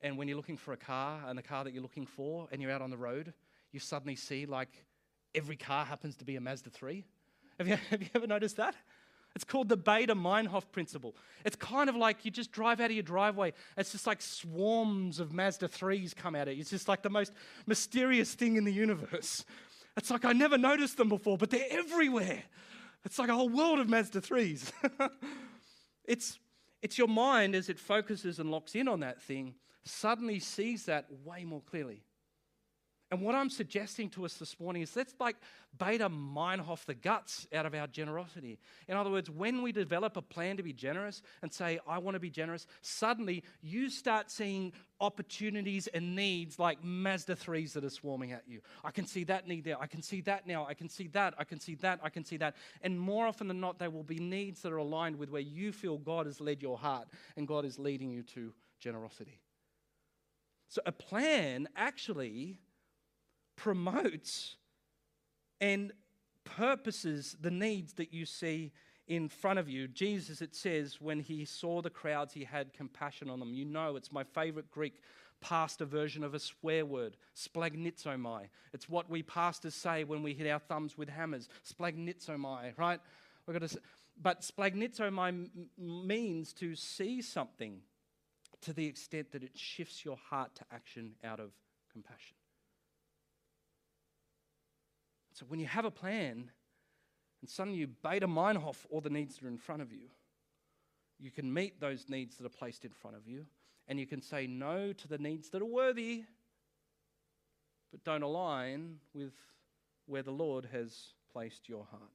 And 0.00 0.16
when 0.16 0.28
you're 0.28 0.36
looking 0.36 0.56
for 0.56 0.72
a 0.72 0.76
car 0.76 1.20
and 1.26 1.38
the 1.38 1.42
car 1.42 1.64
that 1.64 1.72
you're 1.72 1.82
looking 1.82 2.06
for, 2.06 2.48
and 2.50 2.62
you're 2.62 2.70
out 2.70 2.82
on 2.82 2.90
the 2.90 2.96
road, 2.96 3.32
you 3.72 3.80
suddenly 3.80 4.16
see 4.16 4.46
like 4.46 4.84
every 5.34 5.56
car 5.56 5.84
happens 5.84 6.16
to 6.16 6.24
be 6.24 6.36
a 6.36 6.40
Mazda 6.40 6.70
3. 6.70 7.04
Have 7.58 7.68
you, 7.68 7.76
have 7.90 8.02
you 8.02 8.08
ever 8.14 8.26
noticed 8.26 8.56
that? 8.56 8.74
It's 9.34 9.44
called 9.44 9.68
the 9.68 9.76
Baader 9.76 10.18
Meinhof 10.20 10.64
principle. 10.72 11.14
It's 11.44 11.54
kind 11.54 11.88
of 11.88 11.94
like 11.94 12.24
you 12.24 12.30
just 12.30 12.50
drive 12.50 12.80
out 12.80 12.86
of 12.86 12.92
your 12.92 13.02
driveway. 13.02 13.52
It's 13.76 13.92
just 13.92 14.06
like 14.06 14.20
swarms 14.20 15.20
of 15.20 15.32
Mazda 15.32 15.68
3s 15.68 16.16
come 16.16 16.34
at 16.34 16.48
it. 16.48 16.58
It's 16.58 16.70
just 16.70 16.88
like 16.88 17.02
the 17.02 17.10
most 17.10 17.32
mysterious 17.66 18.34
thing 18.34 18.56
in 18.56 18.64
the 18.64 18.72
universe. 18.72 19.44
It's 19.96 20.10
like 20.10 20.24
I 20.24 20.32
never 20.32 20.56
noticed 20.56 20.96
them 20.96 21.08
before, 21.08 21.36
but 21.36 21.50
they're 21.50 21.66
everywhere. 21.70 22.42
It's 23.04 23.18
like 23.18 23.28
a 23.28 23.34
whole 23.34 23.48
world 23.48 23.78
of 23.78 23.88
Mazda 23.88 24.20
3s. 24.20 24.72
it's, 26.04 26.38
it's 26.82 26.98
your 26.98 27.08
mind 27.08 27.54
as 27.54 27.68
it 27.68 27.78
focuses 27.78 28.38
and 28.38 28.50
locks 28.50 28.74
in 28.74 28.88
on 28.88 29.00
that 29.00 29.22
thing 29.22 29.54
suddenly 29.84 30.38
sees 30.38 30.84
that 30.86 31.06
way 31.24 31.44
more 31.44 31.62
clearly. 31.62 32.02
And 33.10 33.22
what 33.22 33.34
I'm 33.34 33.48
suggesting 33.48 34.10
to 34.10 34.26
us 34.26 34.34
this 34.34 34.60
morning 34.60 34.82
is 34.82 34.94
let's 34.94 35.14
like 35.18 35.36
Baader 35.78 36.10
Meinhof 36.10 36.84
the 36.84 36.94
guts 36.94 37.46
out 37.54 37.64
of 37.64 37.74
our 37.74 37.86
generosity. 37.86 38.58
In 38.86 38.98
other 38.98 39.08
words, 39.08 39.30
when 39.30 39.62
we 39.62 39.72
develop 39.72 40.18
a 40.18 40.22
plan 40.22 40.58
to 40.58 40.62
be 40.62 40.74
generous 40.74 41.22
and 41.40 41.50
say, 41.50 41.78
I 41.86 41.98
want 41.98 42.16
to 42.16 42.20
be 42.20 42.28
generous, 42.28 42.66
suddenly 42.82 43.44
you 43.62 43.88
start 43.88 44.30
seeing 44.30 44.74
opportunities 45.00 45.86
and 45.86 46.14
needs 46.14 46.58
like 46.58 46.84
Mazda 46.84 47.36
3s 47.36 47.72
that 47.72 47.84
are 47.84 47.90
swarming 47.90 48.32
at 48.32 48.42
you. 48.46 48.60
I 48.84 48.90
can 48.90 49.06
see 49.06 49.24
that 49.24 49.48
need 49.48 49.64
there. 49.64 49.80
I 49.80 49.86
can 49.86 50.02
see 50.02 50.20
that 50.22 50.46
now. 50.46 50.66
I 50.66 50.74
can 50.74 50.90
see 50.90 51.06
that. 51.08 51.32
I 51.38 51.44
can 51.44 51.60
see 51.60 51.76
that. 51.76 52.00
I 52.02 52.10
can 52.10 52.24
see 52.24 52.36
that. 52.36 52.56
And 52.82 53.00
more 53.00 53.26
often 53.26 53.48
than 53.48 53.60
not, 53.60 53.78
they 53.78 53.88
will 53.88 54.02
be 54.02 54.18
needs 54.18 54.60
that 54.62 54.72
are 54.72 54.78
aligned 54.78 55.16
with 55.16 55.30
where 55.30 55.40
you 55.40 55.72
feel 55.72 55.96
God 55.96 56.26
has 56.26 56.42
led 56.42 56.60
your 56.60 56.76
heart 56.76 57.08
and 57.38 57.48
God 57.48 57.64
is 57.64 57.78
leading 57.78 58.10
you 58.10 58.22
to 58.34 58.52
generosity. 58.80 59.40
So 60.68 60.82
a 60.84 60.92
plan 60.92 61.68
actually 61.74 62.58
promotes 63.58 64.56
and 65.60 65.92
purposes 66.44 67.36
the 67.40 67.50
needs 67.50 67.94
that 67.94 68.14
you 68.14 68.24
see 68.24 68.72
in 69.08 69.28
front 69.28 69.58
of 69.58 69.68
you. 69.68 69.88
Jesus, 69.88 70.40
it 70.40 70.54
says, 70.54 71.00
when 71.00 71.18
he 71.18 71.44
saw 71.44 71.82
the 71.82 71.90
crowds, 71.90 72.32
he 72.32 72.44
had 72.44 72.72
compassion 72.72 73.28
on 73.28 73.40
them. 73.40 73.52
You 73.52 73.64
know, 73.64 73.96
it's 73.96 74.12
my 74.12 74.22
favorite 74.22 74.70
Greek 74.70 75.00
pastor 75.40 75.84
version 75.84 76.22
of 76.22 76.34
a 76.34 76.38
swear 76.38 76.86
word, 76.86 77.16
splagnizomai. 77.36 78.48
It's 78.72 78.88
what 78.88 79.10
we 79.10 79.22
pastors 79.22 79.74
say 79.74 80.04
when 80.04 80.22
we 80.22 80.34
hit 80.34 80.50
our 80.50 80.58
thumbs 80.58 80.96
with 80.96 81.08
hammers, 81.08 81.48
splagnizomai, 81.66 82.78
right? 82.78 83.00
We've 83.46 83.58
got 83.58 83.68
to, 83.68 83.80
but 84.20 84.42
splagnizomai 84.42 85.48
means 85.76 86.52
to 86.54 86.74
see 86.76 87.22
something 87.22 87.80
to 88.62 88.72
the 88.72 88.86
extent 88.86 89.32
that 89.32 89.42
it 89.42 89.56
shifts 89.56 90.04
your 90.04 90.16
heart 90.30 90.54
to 90.56 90.64
action 90.72 91.12
out 91.24 91.40
of 91.40 91.50
compassion. 91.92 92.37
So 95.38 95.46
when 95.46 95.60
you 95.60 95.66
have 95.66 95.84
a 95.84 95.90
plan 95.90 96.50
and 97.40 97.48
suddenly 97.48 97.78
you 97.78 97.86
Baader 98.04 98.22
Meinhof 98.22 98.86
all 98.90 99.00
the 99.00 99.08
needs 99.08 99.36
that 99.36 99.44
are 99.44 99.48
in 99.48 99.56
front 99.56 99.82
of 99.82 99.92
you, 99.92 100.08
you 101.20 101.30
can 101.30 101.52
meet 101.54 101.80
those 101.80 102.06
needs 102.08 102.36
that 102.38 102.46
are 102.46 102.48
placed 102.48 102.84
in 102.84 102.90
front 102.90 103.16
of 103.16 103.28
you 103.28 103.46
and 103.86 104.00
you 104.00 104.06
can 104.06 104.20
say 104.20 104.48
no 104.48 104.92
to 104.92 105.06
the 105.06 105.18
needs 105.18 105.50
that 105.50 105.62
are 105.62 105.66
worthy 105.66 106.24
but 107.92 108.02
don't 108.02 108.22
align 108.22 108.96
with 109.14 109.32
where 110.06 110.24
the 110.24 110.32
Lord 110.32 110.66
has 110.72 111.14
placed 111.32 111.68
your 111.68 111.86
heart. 111.88 112.10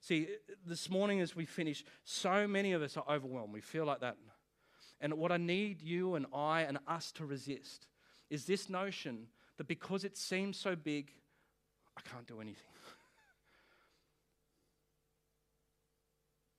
See, 0.00 0.28
this 0.66 0.88
morning 0.88 1.20
as 1.20 1.36
we 1.36 1.44
finish, 1.44 1.84
so 2.04 2.48
many 2.48 2.72
of 2.72 2.80
us 2.80 2.96
are 2.96 3.04
overwhelmed. 3.08 3.52
We 3.52 3.60
feel 3.60 3.84
like 3.84 4.00
that. 4.00 4.16
And 5.02 5.14
what 5.14 5.32
I 5.32 5.36
need 5.36 5.82
you 5.82 6.14
and 6.14 6.24
I 6.34 6.62
and 6.62 6.78
us 6.88 7.12
to 7.12 7.26
resist 7.26 7.88
is 8.30 8.46
this 8.46 8.70
notion 8.70 9.26
that 9.58 9.68
because 9.68 10.02
it 10.02 10.16
seems 10.16 10.56
so 10.56 10.74
big, 10.74 11.12
I 11.98 12.00
can't 12.08 12.26
do 12.26 12.40
anything. 12.40 12.62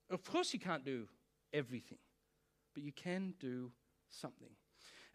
of 0.10 0.24
course, 0.24 0.54
you 0.54 0.60
can't 0.60 0.84
do 0.84 1.08
everything, 1.54 2.00
but 2.74 2.84
you 2.84 2.92
can 2.92 3.34
do 3.40 3.72
something. 4.10 4.50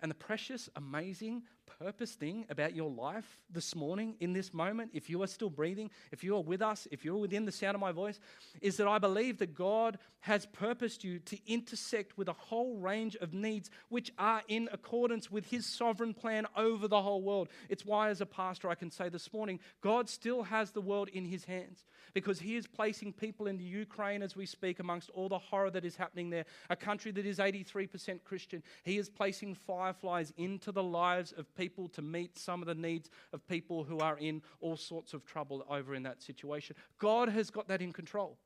And 0.00 0.10
the 0.10 0.14
precious, 0.14 0.68
amazing, 0.76 1.42
purpose 1.66 2.12
thing 2.12 2.46
about 2.48 2.74
your 2.74 2.90
life 2.90 3.38
this 3.50 3.74
morning, 3.74 4.16
in 4.20 4.32
this 4.32 4.52
moment, 4.52 4.90
if 4.94 5.10
you 5.10 5.22
are 5.22 5.26
still 5.26 5.50
breathing, 5.50 5.90
if 6.12 6.24
you 6.24 6.36
are 6.36 6.42
with 6.42 6.62
us, 6.62 6.86
if 6.90 7.04
you're 7.04 7.16
within 7.16 7.44
the 7.44 7.52
sound 7.52 7.74
of 7.74 7.80
my 7.80 7.92
voice, 7.92 8.18
is 8.60 8.76
that 8.76 8.88
I 8.88 8.98
believe 8.98 9.38
that 9.38 9.54
God 9.54 9.98
has 10.20 10.46
purposed 10.46 11.04
you 11.04 11.18
to 11.18 11.38
intersect 11.46 12.16
with 12.16 12.28
a 12.28 12.32
whole 12.32 12.78
range 12.78 13.14
of 13.16 13.34
needs 13.34 13.70
which 13.90 14.10
are 14.18 14.42
in 14.48 14.68
accordance 14.72 15.30
with 15.30 15.46
His 15.50 15.66
sovereign 15.66 16.14
plan 16.14 16.46
over 16.56 16.88
the 16.88 17.02
whole 17.02 17.22
world. 17.22 17.48
It's 17.68 17.84
why, 17.84 18.08
as 18.08 18.20
a 18.20 18.26
pastor, 18.26 18.70
I 18.70 18.74
can 18.74 18.90
say 18.90 19.08
this 19.08 19.32
morning 19.32 19.60
God 19.82 20.08
still 20.08 20.44
has 20.44 20.70
the 20.70 20.80
world 20.80 21.08
in 21.10 21.26
His 21.26 21.44
hands 21.44 21.84
because 22.14 22.40
He 22.40 22.56
is 22.56 22.66
placing 22.66 23.12
people 23.12 23.46
in 23.46 23.58
the 23.58 23.64
Ukraine 23.64 24.22
as 24.22 24.34
we 24.34 24.46
speak 24.46 24.80
amongst 24.80 25.10
all 25.10 25.28
the 25.28 25.38
horror 25.38 25.70
that 25.70 25.84
is 25.84 25.96
happening 25.96 26.30
there, 26.30 26.46
a 26.70 26.76
country 26.76 27.12
that 27.12 27.26
is 27.26 27.38
83% 27.38 28.24
Christian. 28.24 28.62
He 28.82 28.96
is 28.96 29.10
placing 29.10 29.54
fireflies 29.54 30.32
into 30.38 30.72
the 30.72 30.82
lives 30.82 31.32
of 31.32 31.53
people 31.54 31.88
to 31.88 32.02
meet 32.02 32.38
some 32.38 32.62
of 32.62 32.66
the 32.66 32.74
needs 32.74 33.10
of 33.32 33.46
people 33.46 33.84
who 33.84 33.98
are 33.98 34.18
in 34.18 34.42
all 34.60 34.76
sorts 34.76 35.14
of 35.14 35.24
trouble 35.24 35.64
over 35.68 35.94
in 35.94 36.02
that 36.04 36.22
situation. 36.22 36.76
God 36.98 37.28
has 37.28 37.50
got 37.50 37.68
that 37.68 37.82
in 37.82 37.92
control. 37.92 38.38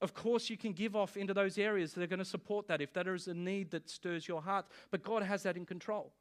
Of 0.00 0.14
course, 0.14 0.50
you 0.50 0.56
can 0.56 0.72
give 0.72 0.94
off 0.94 1.16
into 1.16 1.32
those 1.32 1.56
areas 1.56 1.94
that 1.94 2.02
are 2.02 2.06
going 2.06 2.18
to 2.18 2.24
support 2.24 2.68
that 2.68 2.82
if 2.82 2.92
that 2.92 3.06
is 3.06 3.28
a 3.28 3.34
need 3.34 3.70
that 3.70 3.88
stirs 3.88 4.28
your 4.28 4.42
heart, 4.42 4.66
but 4.90 5.02
God 5.02 5.22
has 5.22 5.42
that 5.44 5.56
in 5.56 5.64
control. 5.64 6.12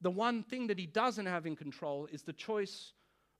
The 0.00 0.10
one 0.10 0.42
thing 0.42 0.66
that 0.68 0.78
He 0.78 0.86
doesn't 0.86 1.26
have 1.26 1.46
in 1.46 1.56
control 1.56 2.08
is 2.10 2.22
the 2.22 2.32
choice 2.32 2.92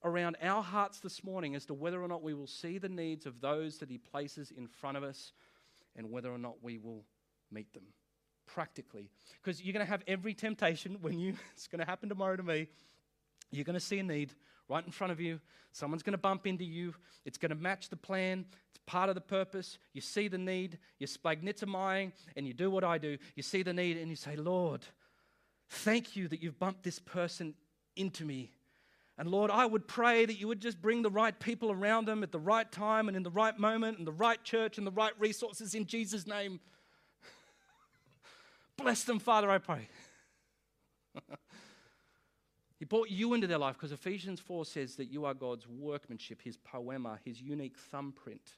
around 0.03 0.37
our 0.43 0.63
hearts 0.63 1.01
this 1.01 1.25
morning 1.25 1.55
as 1.55 1.65
to 1.67 1.75
whether 1.75 2.03
or 2.03 2.09
not 2.09 2.23
we 2.23 2.35
will 2.35 2.47
see 2.47 2.77
the 2.77 2.89
needs 2.89 3.25
of 3.25 3.41
those 3.41 3.79
that 3.79 3.91
He 3.91 3.97
places 3.99 4.53
in 4.55 4.67
front 4.67 4.99
of 4.99 5.03
us 5.03 5.33
and 5.97 6.11
whether 6.11 6.31
or 6.31 6.39
not 6.39 6.63
we 6.63 6.77
will 6.77 7.05
meet 7.51 7.73
them 7.73 7.85
practically. 8.55 9.11
Because 9.43 9.61
you're 9.61 9.73
going 9.73 9.85
to 9.85 9.91
have 9.91 10.03
every 10.07 10.33
temptation 10.33 10.97
when 11.01 11.19
you, 11.19 11.35
it's 11.55 11.67
going 11.67 11.81
to 11.81 11.85
happen 11.85 12.09
tomorrow 12.09 12.37
to 12.37 12.43
me. 12.43 12.69
You're 13.51 13.65
going 13.65 13.75
to 13.75 13.81
see 13.81 13.99
a 13.99 14.03
need 14.03 14.33
right 14.69 14.85
in 14.85 14.93
front 14.93 15.13
of 15.13 15.21
you. 15.21 15.41
Someone's 15.73 16.03
going 16.03 16.13
to 16.13 16.19
bump 16.19 16.47
into 16.47 16.65
you. 16.65 16.95
It's 17.25 17.37
going 17.37 17.51
to 17.51 17.57
match 17.57 17.89
the 17.89 17.97
plan. 17.97 18.47
It's 18.71 18.81
part 18.87 19.09
of 19.09 19.17
the 19.17 19.21
purpose. 19.21 19.79
You 19.93 20.01
see 20.01 20.29
the 20.29 20.39
need. 20.39 20.79
You're 20.99 21.09
splagnitsamying 21.09 22.13
and 22.37 22.47
you 22.47 22.55
do 22.55 22.71
what 22.71 22.85
I 22.85 22.97
do. 22.97 23.19
You 23.35 23.43
see 23.43 23.63
the 23.63 23.73
need 23.73 23.97
and 23.97 24.09
you 24.09 24.17
say, 24.17 24.37
Lord, 24.37 24.87
thank 25.69 26.15
you 26.15 26.29
that 26.29 26.41
you've 26.41 26.59
bumped 26.59 26.85
this 26.85 27.01
person 27.01 27.55
into 27.97 28.25
me. 28.25 28.53
And 29.19 29.29
Lord, 29.29 29.51
I 29.51 29.67
would 29.67 29.87
pray 29.87 30.27
that 30.27 30.41
you 30.41 30.49
would 30.49 30.61
just 30.61 30.81
bring 30.81 31.03
the 31.03 31.11
right 31.11 31.39
people 31.39 31.71
around 31.71 32.07
them 32.07 32.23
at 32.23 32.33
the 32.33 32.41
right 32.41 32.71
time 32.71 33.09
and 33.09 33.17
in 33.17 33.23
the 33.23 33.31
right 33.31 33.57
moment 33.57 33.99
and 33.99 34.07
the 34.07 34.13
right 34.13 34.43
church 34.43 34.79
and 34.79 34.87
the 34.87 34.93
right 34.93 35.13
resources 35.19 35.75
in 35.75 35.87
Jesus' 35.87 36.27
name. 36.27 36.61
Bless 38.77 39.05
them, 39.05 39.19
Father, 39.19 39.51
I 39.51 39.59
pray. 39.59 39.89
he 42.79 42.85
brought 42.85 43.11
you 43.11 43.35
into 43.35 43.47
their 43.47 43.59
life 43.59 43.75
because 43.75 43.93
Ephesians 43.93 44.41
4 44.41 44.65
says 44.65 44.97
that 44.97 45.07
you 45.07 45.25
are 45.25 45.35
God's 45.35 45.67
workmanship, 45.69 46.43
his 46.43 46.57
poema, 46.57 47.19
his 47.25 47.41
unique 47.41 47.79
thumbprint, 47.79 48.57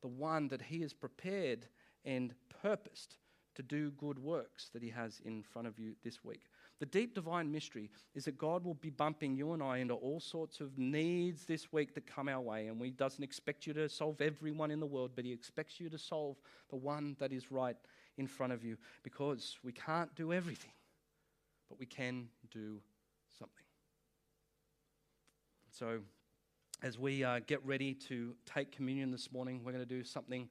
the 0.00 0.08
one 0.08 0.48
that 0.48 0.62
he 0.62 0.80
has 0.82 0.92
prepared 0.92 1.66
and 2.04 2.34
purposed 2.62 3.16
to 3.54 3.62
do 3.62 3.90
good 3.92 4.18
works 4.18 4.70
that 4.72 4.82
he 4.82 4.90
has 4.90 5.20
in 5.24 5.42
front 5.42 5.68
of 5.68 5.78
you 5.78 5.94
this 6.02 6.24
week. 6.24 6.42
The 6.82 6.86
deep 6.86 7.14
divine 7.14 7.52
mystery 7.52 7.90
is 8.14 8.24
that 8.24 8.38
God 8.38 8.64
will 8.64 8.74
be 8.74 8.90
bumping 8.90 9.36
you 9.36 9.52
and 9.52 9.62
I 9.62 9.78
into 9.78 9.94
all 9.94 10.18
sorts 10.18 10.60
of 10.60 10.76
needs 10.78 11.44
this 11.44 11.72
week 11.72 11.94
that 11.94 12.06
come 12.06 12.28
our 12.28 12.40
way. 12.40 12.66
And 12.66 12.82
He 12.82 12.90
doesn't 12.90 13.22
expect 13.22 13.68
you 13.68 13.72
to 13.74 13.88
solve 13.88 14.20
everyone 14.20 14.72
in 14.72 14.80
the 14.80 14.86
world, 14.86 15.12
but 15.14 15.24
He 15.24 15.32
expects 15.32 15.78
you 15.78 15.88
to 15.90 15.98
solve 15.98 16.38
the 16.70 16.76
one 16.76 17.14
that 17.20 17.32
is 17.32 17.52
right 17.52 17.76
in 18.18 18.26
front 18.26 18.52
of 18.52 18.64
you 18.64 18.76
because 19.02 19.58
we 19.62 19.72
can't 19.72 20.14
do 20.14 20.32
everything, 20.32 20.72
but 21.68 21.78
we 21.78 21.86
can 21.86 22.28
do 22.50 22.80
something. 23.38 23.64
So, 25.70 26.00
as 26.82 26.98
we 26.98 27.24
uh, 27.24 27.40
get 27.46 27.64
ready 27.64 27.94
to 27.94 28.34
take 28.44 28.72
communion 28.72 29.10
this 29.10 29.32
morning, 29.32 29.62
we're 29.64 29.72
going 29.72 29.86
to 29.86 29.94
do 29.94 30.02
something 30.04 30.48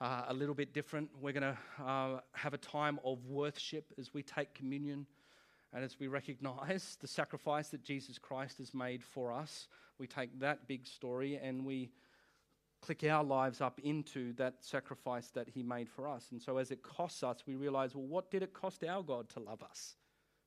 uh, 0.00 0.24
a 0.28 0.34
little 0.34 0.54
bit 0.54 0.72
different. 0.72 1.10
We're 1.20 1.32
going 1.32 1.54
to 1.54 1.84
uh, 1.84 2.20
have 2.32 2.54
a 2.54 2.58
time 2.58 2.98
of 3.04 3.26
worship 3.26 3.92
as 3.98 4.14
we 4.14 4.22
take 4.22 4.54
communion. 4.54 5.06
And 5.72 5.84
as 5.84 6.00
we 6.00 6.08
recognize 6.08 6.96
the 7.00 7.06
sacrifice 7.06 7.68
that 7.68 7.84
Jesus 7.84 8.18
Christ 8.18 8.58
has 8.58 8.74
made 8.74 9.04
for 9.04 9.32
us, 9.32 9.68
we 9.98 10.06
take 10.06 10.40
that 10.40 10.66
big 10.66 10.86
story 10.86 11.38
and 11.40 11.64
we 11.64 11.90
click 12.80 13.04
our 13.04 13.22
lives 13.22 13.60
up 13.60 13.78
into 13.82 14.32
that 14.34 14.54
sacrifice 14.60 15.28
that 15.28 15.48
he 15.48 15.62
made 15.62 15.88
for 15.88 16.08
us. 16.08 16.28
And 16.30 16.40
so 16.40 16.58
as 16.58 16.70
it 16.70 16.82
costs 16.82 17.22
us, 17.22 17.44
we 17.46 17.54
realize, 17.54 17.94
well, 17.94 18.06
what 18.06 18.30
did 18.30 18.42
it 18.42 18.52
cost 18.52 18.84
our 18.84 19.02
God 19.02 19.28
to 19.30 19.40
love 19.40 19.62
us? 19.62 19.96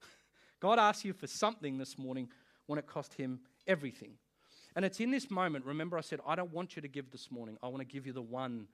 God 0.59 0.79
asked 0.79 1.05
you 1.05 1.13
for 1.13 1.27
something 1.27 1.77
this 1.77 1.97
morning 1.97 2.29
when 2.65 2.79
it 2.79 2.87
cost 2.87 3.13
him 3.13 3.39
everything. 3.67 4.13
And 4.75 4.83
it's 4.83 4.99
in 4.99 5.11
this 5.11 5.29
moment, 5.29 5.65
remember 5.65 5.97
I 5.97 6.01
said, 6.01 6.19
I 6.25 6.35
don't 6.35 6.51
want 6.51 6.75
you 6.75 6.81
to 6.81 6.87
give 6.87 7.11
this 7.11 7.29
morning. 7.29 7.57
I 7.61 7.67
want 7.67 7.79
to 7.79 7.85
give 7.85 8.07
you 8.07 8.13
the 8.13 8.21
one 8.21 8.67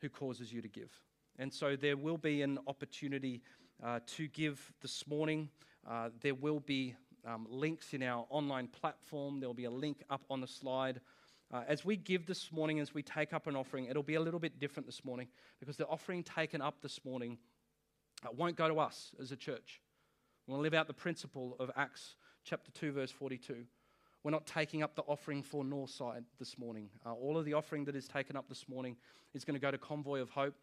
who 0.00 0.08
causes 0.08 0.52
you 0.52 0.60
to 0.62 0.68
give. 0.68 0.90
And 1.38 1.52
so 1.52 1.76
there 1.76 1.96
will 1.96 2.18
be 2.18 2.42
an 2.42 2.58
opportunity 2.66 3.42
uh, 3.82 4.00
to 4.06 4.26
give 4.28 4.72
this 4.82 5.06
morning. 5.06 5.48
Uh, 5.88 6.10
there 6.20 6.34
will 6.34 6.60
be 6.60 6.94
um, 7.24 7.46
links 7.48 7.94
in 7.94 8.02
our 8.02 8.26
online 8.30 8.66
platform. 8.66 9.40
There 9.40 9.48
will 9.48 9.54
be 9.54 9.64
a 9.64 9.70
link 9.70 10.02
up 10.10 10.22
on 10.28 10.40
the 10.40 10.46
slide. 10.46 11.00
Uh, 11.52 11.62
as 11.66 11.84
we 11.84 11.96
give 11.96 12.26
this 12.26 12.52
morning, 12.52 12.78
as 12.78 12.94
we 12.94 13.02
take 13.02 13.32
up 13.32 13.46
an 13.46 13.56
offering, 13.56 13.86
it'll 13.86 14.02
be 14.02 14.14
a 14.14 14.20
little 14.20 14.40
bit 14.40 14.58
different 14.60 14.86
this 14.86 15.04
morning 15.04 15.28
because 15.58 15.76
the 15.76 15.86
offering 15.86 16.22
taken 16.22 16.62
up 16.62 16.80
this 16.80 17.04
morning 17.04 17.38
uh, 18.24 18.28
won't 18.36 18.56
go 18.56 18.68
to 18.68 18.78
us 18.78 19.12
as 19.20 19.32
a 19.32 19.36
church. 19.36 19.80
We 20.46 20.52
want 20.52 20.60
to 20.60 20.62
live 20.62 20.74
out 20.74 20.86
the 20.86 20.94
principle 20.94 21.56
of 21.58 21.70
Acts 21.76 22.14
chapter 22.44 22.70
2, 22.72 22.92
verse 22.92 23.10
42. 23.10 23.64
We're 24.22 24.30
not 24.30 24.46
taking 24.46 24.82
up 24.82 24.94
the 24.94 25.02
offering 25.02 25.42
for 25.42 25.64
Northside 25.64 26.24
this 26.38 26.58
morning. 26.58 26.90
Uh, 27.04 27.14
all 27.14 27.36
of 27.36 27.44
the 27.44 27.54
offering 27.54 27.84
that 27.86 27.96
is 27.96 28.06
taken 28.06 28.36
up 28.36 28.48
this 28.48 28.68
morning 28.68 28.96
is 29.34 29.44
going 29.44 29.54
to 29.54 29.60
go 29.60 29.70
to 29.70 29.78
Convoy 29.78 30.20
of 30.20 30.30
Hope 30.30 30.54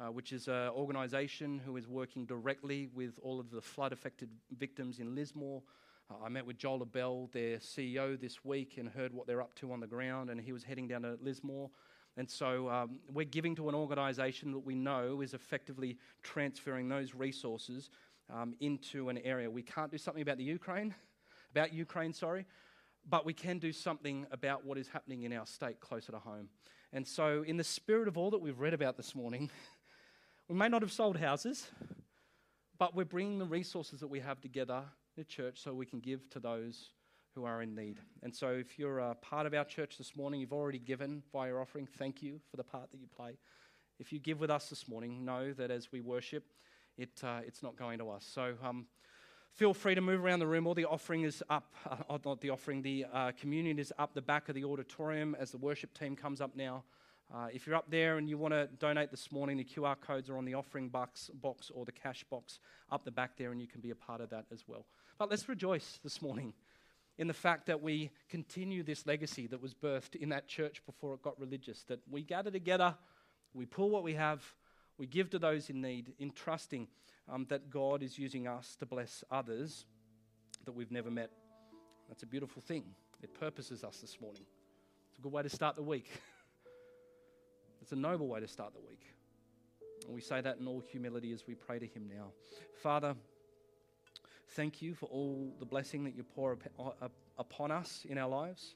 uh, 0.00 0.06
which 0.06 0.32
is 0.32 0.48
an 0.48 0.70
organisation 0.70 1.60
who 1.64 1.76
is 1.76 1.86
working 1.86 2.24
directly 2.26 2.88
with 2.94 3.18
all 3.22 3.38
of 3.38 3.50
the 3.50 3.60
flood 3.60 3.92
affected 3.92 4.28
victims 4.56 4.98
in 4.98 5.14
Lismore. 5.14 5.62
Uh, 6.10 6.24
I 6.24 6.28
met 6.28 6.46
with 6.46 6.58
Joel 6.58 6.84
Bell, 6.84 7.30
their 7.32 7.58
CEO, 7.58 8.20
this 8.20 8.44
week 8.44 8.76
and 8.78 8.88
heard 8.88 9.12
what 9.12 9.26
they're 9.26 9.42
up 9.42 9.54
to 9.56 9.72
on 9.72 9.80
the 9.80 9.86
ground, 9.86 10.30
and 10.30 10.40
he 10.40 10.52
was 10.52 10.62
heading 10.62 10.86
down 10.86 11.02
to 11.02 11.18
Lismore. 11.22 11.70
And 12.16 12.30
so 12.30 12.68
um, 12.68 12.98
we're 13.12 13.24
giving 13.24 13.56
to 13.56 13.68
an 13.68 13.74
organisation 13.74 14.52
that 14.52 14.58
we 14.58 14.74
know 14.74 15.20
is 15.20 15.34
effectively 15.34 15.98
transferring 16.22 16.88
those 16.88 17.14
resources 17.14 17.90
um, 18.32 18.54
into 18.60 19.08
an 19.08 19.18
area. 19.18 19.50
We 19.50 19.62
can't 19.62 19.90
do 19.90 19.98
something 19.98 20.22
about 20.22 20.38
the 20.38 20.44
Ukraine, 20.44 20.94
about 21.50 21.72
Ukraine, 21.72 22.12
sorry, 22.12 22.46
but 23.08 23.24
we 23.26 23.32
can 23.32 23.58
do 23.58 23.72
something 23.72 24.26
about 24.30 24.64
what 24.64 24.78
is 24.78 24.88
happening 24.88 25.22
in 25.22 25.32
our 25.32 25.46
state 25.46 25.80
closer 25.80 26.12
to 26.12 26.18
home. 26.18 26.48
And 26.92 27.06
so, 27.06 27.42
in 27.46 27.56
the 27.56 27.64
spirit 27.64 28.06
of 28.06 28.16
all 28.16 28.30
that 28.30 28.40
we've 28.40 28.60
read 28.60 28.74
about 28.74 28.96
this 28.96 29.14
morning, 29.14 29.50
We 30.48 30.56
may 30.56 30.68
not 30.68 30.82
have 30.82 30.92
sold 30.92 31.16
houses, 31.16 31.66
but 32.76 32.94
we're 32.94 33.06
bringing 33.06 33.38
the 33.38 33.46
resources 33.46 34.00
that 34.00 34.08
we 34.08 34.20
have 34.20 34.42
together 34.42 34.82
the 35.16 35.24
church 35.24 35.60
so 35.60 35.72
we 35.72 35.86
can 35.86 36.00
give 36.00 36.28
to 36.30 36.40
those 36.40 36.90
who 37.34 37.44
are 37.44 37.62
in 37.62 37.74
need. 37.74 37.98
And 38.22 38.34
so, 38.34 38.50
if 38.50 38.78
you're 38.78 39.00
a 39.00 39.14
part 39.14 39.46
of 39.46 39.54
our 39.54 39.64
church 39.64 39.98
this 39.98 40.16
morning, 40.16 40.40
you've 40.40 40.52
already 40.52 40.78
given 40.78 41.22
via 41.32 41.48
your 41.48 41.60
offering, 41.60 41.86
thank 41.98 42.22
you 42.22 42.40
for 42.50 42.56
the 42.56 42.64
part 42.64 42.90
that 42.92 43.00
you 43.00 43.08
play. 43.14 43.36
If 43.98 44.12
you 44.12 44.18
give 44.18 44.40
with 44.40 44.50
us 44.50 44.68
this 44.68 44.88
morning, 44.88 45.24
know 45.24 45.52
that 45.52 45.70
as 45.70 45.90
we 45.90 46.00
worship, 46.00 46.44
it, 46.96 47.20
uh, 47.22 47.40
it's 47.46 47.62
not 47.62 47.76
going 47.76 47.98
to 47.98 48.10
us. 48.10 48.26
So, 48.32 48.54
um, 48.62 48.86
feel 49.52 49.74
free 49.74 49.94
to 49.94 50.00
move 50.00 50.24
around 50.24 50.40
the 50.40 50.46
room. 50.46 50.66
All 50.66 50.74
the 50.74 50.84
offering 50.84 51.22
is 51.22 51.42
up, 51.50 51.74
uh, 51.88 52.18
not 52.24 52.40
the 52.40 52.50
offering, 52.50 52.82
the 52.82 53.06
uh, 53.12 53.32
communion 53.32 53.78
is 53.78 53.92
up 53.98 54.14
the 54.14 54.22
back 54.22 54.48
of 54.48 54.54
the 54.54 54.64
auditorium 54.64 55.36
as 55.38 55.50
the 55.50 55.58
worship 55.58 55.96
team 55.98 56.14
comes 56.14 56.40
up 56.40 56.54
now. 56.54 56.84
Uh, 57.34 57.48
if 57.52 57.66
you're 57.66 57.74
up 57.74 57.90
there 57.90 58.18
and 58.18 58.28
you 58.28 58.36
want 58.36 58.52
to 58.52 58.68
donate 58.78 59.10
this 59.10 59.32
morning, 59.32 59.56
the 59.56 59.64
QR 59.64 59.98
codes 60.00 60.28
are 60.28 60.36
on 60.36 60.44
the 60.44 60.54
offering 60.54 60.88
box, 60.88 61.30
box 61.34 61.70
or 61.74 61.84
the 61.84 61.92
cash 61.92 62.24
box 62.30 62.58
up 62.92 63.04
the 63.04 63.10
back 63.10 63.36
there, 63.36 63.50
and 63.50 63.60
you 63.60 63.66
can 63.66 63.80
be 63.80 63.90
a 63.90 63.94
part 63.94 64.20
of 64.20 64.30
that 64.30 64.44
as 64.52 64.64
well. 64.68 64.86
But 65.18 65.30
let's 65.30 65.48
rejoice 65.48 66.00
this 66.02 66.20
morning 66.20 66.54
in 67.18 67.28
the 67.28 67.34
fact 67.34 67.66
that 67.66 67.80
we 67.80 68.10
continue 68.28 68.82
this 68.82 69.06
legacy 69.06 69.46
that 69.46 69.62
was 69.62 69.72
birthed 69.72 70.16
in 70.16 70.30
that 70.30 70.48
church 70.48 70.82
before 70.84 71.14
it 71.14 71.22
got 71.22 71.38
religious. 71.38 71.84
That 71.84 72.00
we 72.10 72.22
gather 72.22 72.50
together, 72.50 72.96
we 73.52 73.66
pull 73.66 73.90
what 73.90 74.02
we 74.02 74.14
have, 74.14 74.42
we 74.98 75.06
give 75.06 75.30
to 75.30 75.38
those 75.38 75.70
in 75.70 75.80
need, 75.80 76.14
in 76.18 76.32
trusting 76.32 76.88
um, 77.28 77.46
that 77.48 77.70
God 77.70 78.02
is 78.02 78.18
using 78.18 78.48
us 78.48 78.76
to 78.80 78.86
bless 78.86 79.22
others 79.30 79.86
that 80.64 80.72
we've 80.72 80.90
never 80.90 81.10
met. 81.10 81.30
That's 82.08 82.24
a 82.24 82.26
beautiful 82.26 82.60
thing. 82.60 82.84
It 83.22 83.32
purposes 83.38 83.84
us 83.84 83.98
this 83.98 84.20
morning. 84.20 84.42
It's 85.10 85.18
a 85.18 85.22
good 85.22 85.32
way 85.32 85.42
to 85.42 85.48
start 85.48 85.76
the 85.76 85.82
week. 85.82 86.10
It's 87.82 87.92
a 87.92 87.96
noble 87.96 88.28
way 88.28 88.40
to 88.40 88.48
start 88.48 88.72
the 88.72 88.80
week. 88.80 89.02
And 90.06 90.14
we 90.14 90.22
say 90.22 90.40
that 90.40 90.56
in 90.56 90.66
all 90.66 90.80
humility 90.80 91.32
as 91.32 91.46
we 91.46 91.54
pray 91.54 91.78
to 91.78 91.86
Him 91.86 92.08
now. 92.08 92.28
Father, 92.82 93.14
thank 94.54 94.80
you 94.80 94.94
for 94.94 95.06
all 95.06 95.52
the 95.58 95.66
blessing 95.66 96.04
that 96.04 96.14
you 96.14 96.22
pour 96.22 96.56
upon 97.38 97.70
us 97.70 98.06
in 98.08 98.18
our 98.18 98.28
lives. 98.28 98.74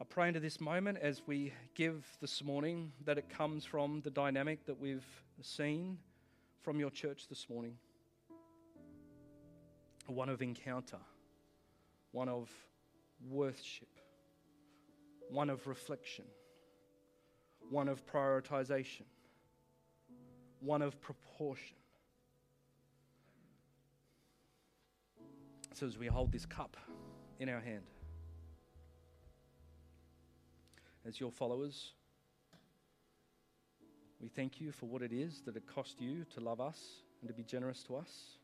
I 0.00 0.04
pray 0.04 0.28
into 0.28 0.40
this 0.40 0.60
moment 0.60 0.98
as 1.00 1.22
we 1.26 1.52
give 1.74 2.06
this 2.20 2.42
morning 2.42 2.92
that 3.04 3.18
it 3.18 3.28
comes 3.28 3.64
from 3.64 4.00
the 4.02 4.10
dynamic 4.10 4.64
that 4.66 4.80
we've 4.80 5.06
seen 5.42 5.98
from 6.62 6.80
your 6.80 6.90
church 6.90 7.28
this 7.28 7.48
morning 7.48 7.76
one 10.06 10.28
of 10.28 10.42
encounter, 10.42 10.98
one 12.10 12.28
of 12.28 12.50
worship, 13.28 13.88
one 15.28 15.48
of 15.48 15.66
reflection 15.66 16.24
one 17.70 17.88
of 17.88 18.04
prioritization, 18.04 19.04
one 20.60 20.82
of 20.82 21.00
proportion. 21.00 21.76
So, 25.72 25.86
as 25.86 25.96
we 25.96 26.08
hold 26.08 26.32
this 26.32 26.44
cup 26.44 26.76
in 27.38 27.48
our 27.48 27.60
hand, 27.60 27.84
as 31.06 31.18
your 31.18 31.30
followers, 31.30 31.92
We 34.20 34.28
thank 34.28 34.60
you 34.60 34.70
for 34.70 34.86
what 34.86 35.02
it 35.02 35.12
is 35.12 35.42
that 35.46 35.56
it 35.56 35.66
cost 35.66 36.00
you 36.00 36.24
to 36.34 36.40
love 36.40 36.60
us 36.60 36.78
and 37.20 37.28
to 37.28 37.34
be 37.34 37.42
generous 37.42 37.82
to 37.84 37.96
us. 37.96 38.36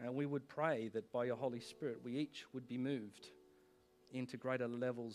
And 0.00 0.16
we 0.16 0.26
would 0.26 0.48
pray 0.48 0.90
that 0.92 1.12
by 1.12 1.26
your 1.26 1.36
Holy 1.36 1.60
Spirit, 1.60 2.00
we 2.04 2.18
each 2.18 2.44
would 2.52 2.66
be 2.66 2.76
moved 2.76 3.28
into 4.12 4.36
greater 4.36 4.66
levels. 4.66 5.14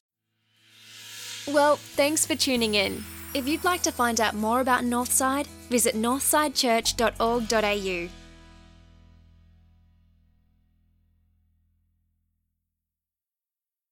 Well, 1.48 1.76
thanks 1.76 2.26
for 2.26 2.36
tuning 2.36 2.76
in. 2.76 3.04
If 3.34 3.46
you'd 3.48 3.66
like 3.66 3.82
to 3.84 3.92
find 3.92 4.20
out 4.22 4.36
more 4.36 4.62
about 4.62 4.84
Northside, 4.84 5.48
visit 5.70 5.96
northsidechurch.org.au. 5.96 8.19